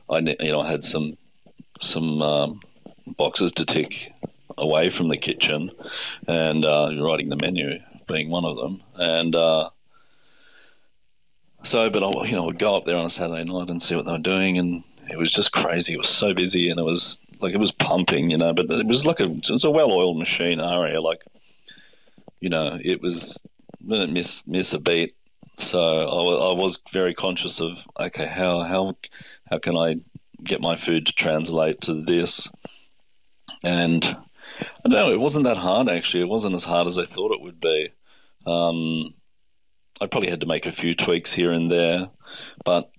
I 0.09 0.19
you 0.19 0.51
know 0.51 0.61
I 0.61 0.71
had 0.71 0.83
some 0.83 1.17
some 1.79 2.21
um, 2.21 2.61
boxes 3.17 3.51
to 3.53 3.65
tick 3.65 4.11
away 4.57 4.89
from 4.89 5.09
the 5.09 5.17
kitchen, 5.17 5.71
and 6.27 6.65
uh, 6.65 6.89
writing 6.99 7.29
the 7.29 7.35
menu 7.35 7.79
being 8.07 8.29
one 8.29 8.45
of 8.45 8.57
them, 8.57 8.81
and. 8.95 9.35
Uh, 9.35 9.69
so, 11.63 11.89
but 11.89 12.03
I, 12.03 12.25
you 12.25 12.35
know, 12.35 12.45
would 12.45 12.59
go 12.59 12.75
up 12.75 12.85
there 12.85 12.95
on 12.95 13.07
a 13.07 13.09
Saturday 13.09 13.43
night 13.43 13.69
and 13.69 13.81
see 13.81 13.95
what 13.95 14.05
they 14.05 14.11
were 14.11 14.17
doing, 14.19 14.57
and 14.57 14.83
it 15.09 15.17
was 15.17 15.31
just 15.31 15.51
crazy. 15.51 15.93
It 15.93 15.97
was 15.97 16.09
so 16.09 16.33
busy, 16.33 16.69
and 16.69 16.79
it 16.79 16.83
was 16.83 17.19
like 17.41 17.53
it 17.53 17.59
was 17.59 17.71
pumping, 17.71 18.31
you 18.31 18.37
know. 18.37 18.53
But 18.53 18.69
it 18.69 18.85
was 18.85 19.05
like 19.05 19.19
a 19.19 19.25
it 19.25 19.49
was 19.49 19.63
a 19.63 19.71
well-oiled 19.71 20.17
machine 20.17 20.59
area. 20.59 21.01
Like, 21.01 21.23
you 22.39 22.49
know, 22.49 22.79
it 22.81 23.01
was 23.01 23.41
didn't 23.85 24.13
miss 24.13 24.45
miss 24.47 24.73
a 24.73 24.79
beat. 24.79 25.15
So 25.57 25.81
I, 25.81 26.51
I 26.51 26.53
was 26.53 26.79
very 26.93 27.13
conscious 27.13 27.59
of 27.59 27.71
okay, 27.99 28.27
how 28.27 28.63
how 28.63 28.95
how 29.49 29.57
can 29.57 29.75
I 29.75 29.95
get 30.43 30.61
my 30.61 30.77
food 30.77 31.07
to 31.07 31.13
translate 31.13 31.81
to 31.81 31.93
this? 32.05 32.49
And 33.63 34.17
I 34.59 34.89
don't 34.89 34.91
know, 34.91 35.11
it 35.11 35.19
wasn't 35.19 35.45
that 35.45 35.57
hard 35.57 35.89
actually. 35.89 36.21
It 36.21 36.29
wasn't 36.29 36.55
as 36.55 36.63
hard 36.63 36.87
as 36.87 36.97
I 36.97 37.05
thought 37.05 37.33
it 37.33 37.41
would 37.41 37.59
be. 37.59 37.89
Um, 38.45 39.13
I 39.99 40.07
probably 40.07 40.29
had 40.29 40.41
to 40.41 40.45
make 40.45 40.65
a 40.65 40.71
few 40.71 40.95
tweaks 40.95 41.33
here 41.33 41.51
and 41.51 41.71
there, 41.71 42.09
but 42.63 42.91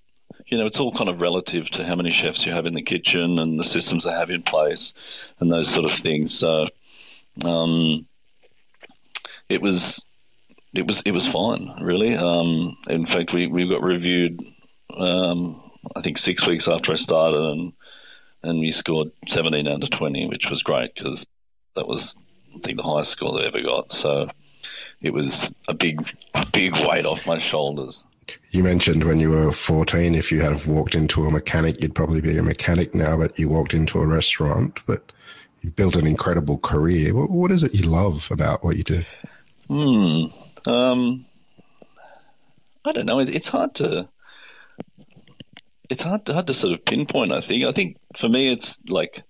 you 0.47 0.59
know, 0.59 0.67
it's 0.67 0.81
all 0.81 0.93
kind 0.93 1.11
of 1.11 1.21
relative 1.21 1.69
to 1.71 1.85
how 1.85 1.95
many 1.95 2.11
chefs 2.11 2.47
you 2.47 2.53
have 2.53 2.67
in 2.67 2.75
the 2.75 2.83
kitchen 2.83 3.39
and 3.39 3.59
the 3.59 3.65
systems 3.65 4.05
they 4.05 4.13
have 4.13 4.31
in 4.31 4.43
place 4.43 4.95
and 5.41 5.53
those 5.53 5.69
sort 5.69 5.91
of 5.91 5.99
things. 5.99 6.33
So, 6.33 6.69
um, 7.45 8.07
it 9.49 9.61
was, 9.61 10.05
it 10.75 10.87
was, 10.87 11.03
it 11.03 11.13
was 11.13 11.27
fine, 11.27 11.75
really. 11.81 12.17
Um, 12.17 12.77
in 12.89 13.07
fact, 13.07 13.33
we, 13.33 13.47
we 13.47 13.69
got 13.69 13.83
reviewed, 13.83 14.43
um, 14.97 15.71
I 15.95 16.01
think 16.01 16.19
six 16.19 16.47
weeks 16.47 16.67
after 16.67 16.93
I 16.93 16.97
started 16.97 17.41
and 17.41 17.73
and 18.43 18.61
we 18.61 18.73
scored 18.73 19.11
17 19.27 19.67
out 19.67 19.83
of 19.83 19.91
20, 19.91 20.27
which 20.29 20.49
was 20.49 20.63
great 20.63 20.95
because 20.95 21.27
that 21.79 21.89
was, 21.89 22.15
I 22.55 22.59
think, 22.59 22.77
the 22.77 22.83
highest 22.83 23.13
score 23.13 23.39
they 23.39 23.47
ever 23.47 23.63
got. 23.63 23.93
So 23.93 24.29
it 25.01 25.13
was 25.13 25.51
a 25.69 25.75
big, 25.75 26.07
a 26.35 26.47
big 26.47 26.75
weight 26.75 27.07
off 27.07 27.27
my 27.27 27.39
shoulders. 27.39 28.05
You 28.51 28.63
mentioned 28.63 29.05
when 29.05 29.21
you 29.21 29.31
were 29.31 29.53
14, 29.53 30.15
if 30.15 30.31
you 30.31 30.41
had 30.41 30.65
walked 30.67 30.95
into 30.95 31.25
a 31.25 31.31
mechanic, 31.31 31.81
you'd 31.81 31.95
probably 31.95 32.21
be 32.21 32.37
a 32.37 32.43
mechanic 32.43 32.95
now, 32.95 33.17
but 33.17 33.39
you 33.39 33.49
walked 33.49 33.75
into 33.75 34.01
a 34.01 34.07
restaurant. 34.07 34.81
But 34.87 35.13
you've 35.63 35.77
built 35.77 35.97
an 35.97 36.07
incredible 36.07 36.59
career. 36.59 37.15
What, 37.15 37.31
what 37.31 37.51
is 37.51 37.63
it 37.63 37.75
you 37.75 37.85
love 37.85 38.29
about 38.31 38.65
what 38.65 38.77
you 38.77 38.85
do? 38.85 39.05
Hmm. 39.69 40.25
Um, 40.69 41.27
I 42.85 42.93
don't 42.93 43.07
know. 43.07 43.19
It, 43.21 43.29
it's 43.31 43.49
hard 43.49 43.75
to. 43.77 44.09
It's 45.91 46.03
hard 46.03 46.27
to, 46.27 46.35
hard 46.35 46.47
to 46.49 46.55
sort 46.55 46.75
of 46.75 46.85
pinpoint. 46.85 47.33
I 47.33 47.41
think. 47.41 47.65
I 47.65 47.73
think 47.73 47.97
for 48.17 48.29
me, 48.29 48.53
it's 48.53 48.79
like. 48.89 49.23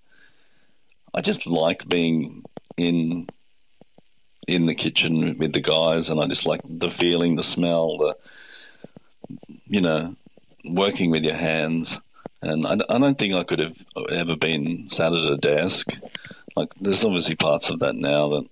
I 1.15 1.21
just 1.21 1.47
like 1.47 1.89
being 1.89 2.45
in 2.77 3.29
in 4.47 4.67
the 4.67 4.75
kitchen 4.75 5.37
with 5.39 5.53
the 5.53 5.61
guys, 5.61 6.09
and 6.09 6.21
I 6.21 6.27
just 6.27 6.47
like 6.47 6.61
the 6.65 6.91
feeling, 6.91 7.37
the 7.37 7.43
smell, 7.43 7.99
the 7.99 8.17
you 9.67 9.81
know, 9.81 10.17
working 10.65 11.11
with 11.11 11.23
your 11.23 11.37
hands. 11.37 11.99
And 12.41 12.67
I, 12.67 12.77
I 12.89 12.99
don't 12.99 13.19
think 13.19 13.35
I 13.35 13.45
could 13.45 13.59
have 13.59 13.77
ever 14.11 14.37
been 14.37 14.89
sat 14.89 15.13
at 15.13 15.33
a 15.33 15.37
desk. 15.37 15.89
Like, 16.57 16.73
there's 16.81 17.05
obviously 17.05 17.37
parts 17.37 17.69
of 17.69 17.81
that 17.81 17.95
now 17.95 18.29
that 18.31 18.47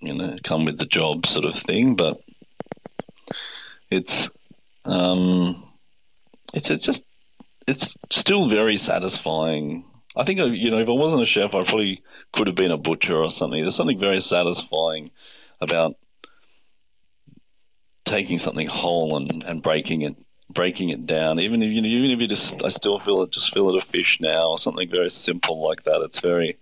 you 0.00 0.14
know 0.14 0.36
come 0.44 0.64
with 0.64 0.78
the 0.78 0.86
job, 0.86 1.26
sort 1.26 1.44
of 1.44 1.56
thing. 1.58 1.94
But 1.96 2.20
it's 3.90 4.30
um, 4.84 5.64
it's 6.52 6.68
just 6.68 7.04
it's 7.66 7.96
still 8.10 8.48
very 8.48 8.76
satisfying. 8.76 9.84
I 10.16 10.24
think 10.24 10.38
you 10.38 10.70
know 10.70 10.78
if 10.78 10.88
I 10.88 10.92
wasn't 10.92 11.22
a 11.22 11.26
chef, 11.26 11.54
I 11.54 11.64
probably 11.64 12.02
could 12.32 12.46
have 12.46 12.56
been 12.56 12.72
a 12.72 12.76
butcher 12.76 13.16
or 13.16 13.30
something. 13.30 13.60
There's 13.60 13.76
something 13.76 13.98
very 14.00 14.20
satisfying 14.20 15.10
about 15.60 15.96
taking 18.04 18.38
something 18.38 18.66
whole 18.66 19.16
and, 19.16 19.42
and 19.44 19.62
breaking 19.62 20.02
it 20.02 20.16
breaking 20.52 20.90
it 20.90 21.06
down. 21.06 21.38
Even 21.38 21.62
if 21.62 21.70
you 21.70 21.80
know, 21.80 21.88
even 21.88 22.10
if 22.10 22.20
you 22.20 22.26
just 22.26 22.62
I 22.64 22.68
still 22.68 22.98
fillet 22.98 23.28
just 23.30 23.52
fillet 23.52 23.78
a 23.78 23.82
fish 23.82 24.20
now 24.20 24.50
or 24.50 24.58
something 24.58 24.90
very 24.90 25.10
simple 25.10 25.62
like 25.66 25.84
that. 25.84 26.02
It's 26.02 26.20
very 26.20 26.58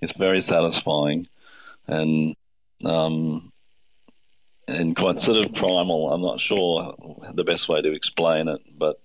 it's 0.00 0.12
very 0.12 0.40
satisfying 0.40 1.28
and 1.86 2.36
um 2.84 3.52
and 4.68 4.94
quite 4.94 5.20
sort 5.20 5.44
of 5.44 5.54
primal. 5.54 6.12
I'm 6.12 6.22
not 6.22 6.40
sure 6.40 6.94
the 7.34 7.44
best 7.44 7.68
way 7.68 7.82
to 7.82 7.92
explain 7.92 8.46
it, 8.46 8.60
but 8.78 9.00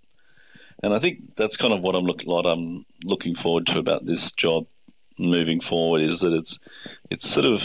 and 0.83 0.93
I 0.93 0.99
think 0.99 1.35
that's 1.35 1.57
kind 1.57 1.73
of 1.73 1.81
what 1.81 1.95
I'm 1.95 2.03
look 2.03 2.21
what 2.23 2.45
I'm 2.45 2.85
looking 3.03 3.35
forward 3.35 3.65
to 3.67 3.79
about 3.79 4.05
this 4.05 4.31
job 4.31 4.67
moving 5.17 5.61
forward 5.61 6.01
is 6.01 6.19
that 6.21 6.33
it's 6.33 6.59
it's 7.09 7.27
sort 7.27 7.45
of 7.45 7.63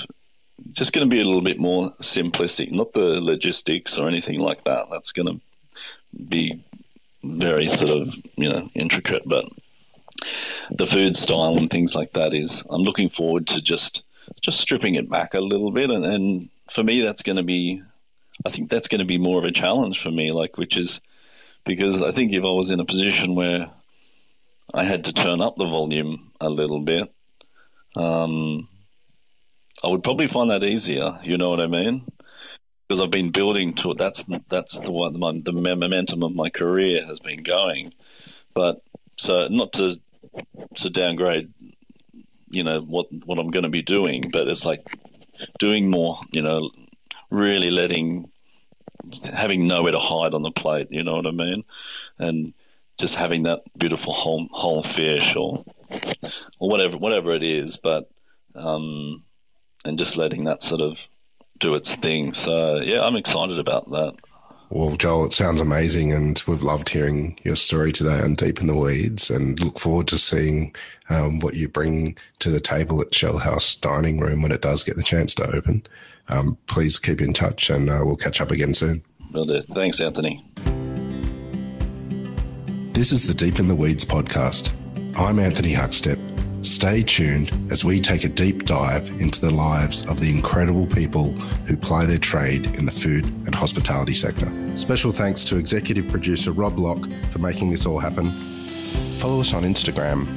just 0.72 0.92
going 0.92 1.08
to 1.08 1.14
be 1.14 1.20
a 1.20 1.24
little 1.24 1.40
bit 1.40 1.58
more 1.58 1.92
simplistic, 2.02 2.70
not 2.70 2.92
the 2.92 3.20
logistics 3.20 3.96
or 3.96 4.08
anything 4.08 4.38
like 4.38 4.64
that. 4.64 4.86
That's 4.90 5.12
going 5.12 5.26
to 5.26 5.40
be 6.28 6.64
very 7.22 7.68
sort 7.68 7.90
of 7.90 8.14
you 8.36 8.48
know 8.48 8.70
intricate, 8.74 9.22
but 9.26 9.46
the 10.70 10.86
food 10.86 11.16
style 11.16 11.56
and 11.56 11.70
things 11.70 11.94
like 11.94 12.12
that 12.12 12.34
is 12.34 12.62
I'm 12.70 12.82
looking 12.82 13.08
forward 13.08 13.46
to 13.48 13.60
just 13.60 14.04
just 14.40 14.60
stripping 14.60 14.94
it 14.94 15.10
back 15.10 15.34
a 15.34 15.40
little 15.40 15.70
bit, 15.70 15.90
and, 15.90 16.04
and 16.04 16.48
for 16.70 16.82
me 16.84 17.02
that's 17.02 17.22
going 17.22 17.36
to 17.36 17.42
be 17.42 17.82
I 18.46 18.50
think 18.50 18.70
that's 18.70 18.88
going 18.88 19.00
to 19.00 19.04
be 19.04 19.18
more 19.18 19.38
of 19.38 19.44
a 19.44 19.52
challenge 19.52 20.02
for 20.02 20.10
me, 20.10 20.32
like 20.32 20.56
which 20.56 20.76
is 20.76 21.00
because 21.64 22.02
I 22.02 22.12
think 22.12 22.32
if 22.32 22.42
I 22.42 22.50
was 22.50 22.70
in 22.70 22.80
a 22.80 22.84
position 22.84 23.34
where 23.34 23.70
I 24.72 24.84
had 24.84 25.04
to 25.04 25.12
turn 25.12 25.40
up 25.40 25.56
the 25.56 25.64
volume 25.64 26.32
a 26.40 26.48
little 26.48 26.80
bit, 26.80 27.12
um, 27.96 28.68
I 29.82 29.88
would 29.88 30.02
probably 30.02 30.28
find 30.28 30.50
that 30.50 30.64
easier. 30.64 31.18
You 31.22 31.38
know 31.38 31.50
what 31.50 31.60
I 31.60 31.66
mean? 31.66 32.06
Because 32.86 33.00
I've 33.00 33.10
been 33.10 33.30
building 33.30 33.74
to 33.74 33.92
it. 33.92 33.98
That's 33.98 34.24
that's 34.48 34.78
the 34.78 34.90
one 34.90 35.12
the, 35.12 35.40
the 35.44 35.52
momentum 35.52 36.22
of 36.22 36.34
my 36.34 36.50
career 36.50 37.04
has 37.06 37.20
been 37.20 37.42
going. 37.42 37.94
But 38.54 38.82
so 39.16 39.48
not 39.48 39.72
to 39.74 39.96
to 40.76 40.90
downgrade, 40.90 41.52
you 42.50 42.64
know 42.64 42.80
what 42.80 43.06
what 43.24 43.38
I'm 43.38 43.50
going 43.50 43.62
to 43.64 43.68
be 43.70 43.82
doing, 43.82 44.30
but 44.32 44.48
it's 44.48 44.66
like 44.66 44.82
doing 45.58 45.88
more. 45.88 46.20
You 46.32 46.42
know, 46.42 46.70
really 47.30 47.70
letting 47.70 48.30
having 49.32 49.66
nowhere 49.66 49.92
to 49.92 49.98
hide 49.98 50.34
on 50.34 50.42
the 50.42 50.50
plate. 50.50 50.88
You 50.90 51.02
know 51.02 51.16
what 51.16 51.26
I 51.26 51.30
mean? 51.30 51.64
And 52.18 52.54
just 52.98 53.14
having 53.14 53.44
that 53.44 53.62
beautiful 53.76 54.12
whole 54.12 54.46
whole 54.52 54.82
fish 54.82 55.34
or 55.34 55.64
or 56.58 56.68
whatever 56.68 56.96
whatever 56.96 57.34
it 57.34 57.42
is, 57.42 57.76
but 57.76 58.10
um, 58.54 59.24
and 59.84 59.98
just 59.98 60.16
letting 60.16 60.44
that 60.44 60.62
sort 60.62 60.80
of 60.80 60.98
do 61.58 61.74
its 61.74 61.94
thing. 61.94 62.34
So 62.34 62.76
yeah, 62.76 63.00
I'm 63.00 63.16
excited 63.16 63.58
about 63.58 63.90
that. 63.90 64.14
Well, 64.70 64.96
Joel, 64.96 65.24
it 65.24 65.32
sounds 65.32 65.60
amazing, 65.60 66.12
and 66.12 66.40
we've 66.46 66.62
loved 66.62 66.88
hearing 66.88 67.36
your 67.42 67.56
story 67.56 67.90
today 67.90 68.20
on 68.20 68.34
Deep 68.34 68.60
in 68.60 68.68
the 68.68 68.76
Weeds, 68.76 69.28
and 69.28 69.58
look 69.58 69.80
forward 69.80 70.06
to 70.08 70.18
seeing 70.18 70.76
um, 71.08 71.40
what 71.40 71.54
you 71.54 71.68
bring 71.68 72.16
to 72.38 72.50
the 72.50 72.60
table 72.60 73.00
at 73.00 73.12
Shell 73.12 73.38
House 73.38 73.74
Dining 73.74 74.20
Room 74.20 74.42
when 74.42 74.52
it 74.52 74.62
does 74.62 74.84
get 74.84 74.94
the 74.94 75.02
chance 75.02 75.34
to 75.36 75.56
open. 75.56 75.84
Um, 76.30 76.56
please 76.66 76.98
keep 76.98 77.20
in 77.20 77.32
touch, 77.32 77.70
and 77.70 77.90
uh, 77.90 78.00
we'll 78.04 78.16
catch 78.16 78.40
up 78.40 78.50
again 78.50 78.72
soon. 78.72 79.02
Will 79.32 79.44
do. 79.44 79.62
Thanks, 79.74 80.00
Anthony. 80.00 80.44
This 82.92 83.12
is 83.12 83.26
the 83.26 83.34
Deep 83.34 83.58
in 83.58 83.68
the 83.68 83.74
Weeds 83.74 84.04
podcast. 84.04 84.72
I'm 85.16 85.38
Anthony 85.38 85.72
Huckstep 85.74 86.18
Stay 86.62 87.02
tuned 87.02 87.50
as 87.70 87.86
we 87.86 88.00
take 88.00 88.24
a 88.24 88.28
deep 88.28 88.66
dive 88.66 89.08
into 89.18 89.40
the 89.40 89.50
lives 89.50 90.04
of 90.06 90.20
the 90.20 90.28
incredible 90.28 90.86
people 90.86 91.32
who 91.66 91.74
ply 91.74 92.04
their 92.04 92.18
trade 92.18 92.66
in 92.76 92.84
the 92.84 92.92
food 92.92 93.24
and 93.24 93.54
hospitality 93.54 94.12
sector. 94.12 94.50
Special 94.76 95.10
thanks 95.10 95.42
to 95.46 95.56
executive 95.56 96.06
producer 96.10 96.52
Rob 96.52 96.78
Locke 96.78 97.10
for 97.30 97.38
making 97.38 97.70
this 97.70 97.86
all 97.86 97.98
happen. 97.98 98.30
Follow 99.16 99.40
us 99.40 99.54
on 99.54 99.62
Instagram 99.62 100.28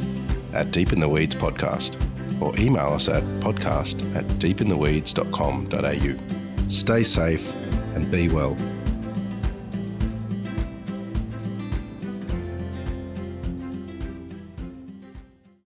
at 0.54 0.72
Deep 0.72 0.94
in 0.94 1.02
the 1.02 1.10
Weeds 1.10 1.36
Podcast 1.36 1.98
or 2.42 2.54
email 2.60 2.88
us 2.88 3.08
at 3.10 3.24
podcast 3.40 4.04
at 4.16 4.26
deepintheweeds.com.au. 4.40 6.70
Stay 6.70 7.04
safe 7.04 7.54
and 7.96 8.10
be 8.12 8.30
well. 8.30 8.56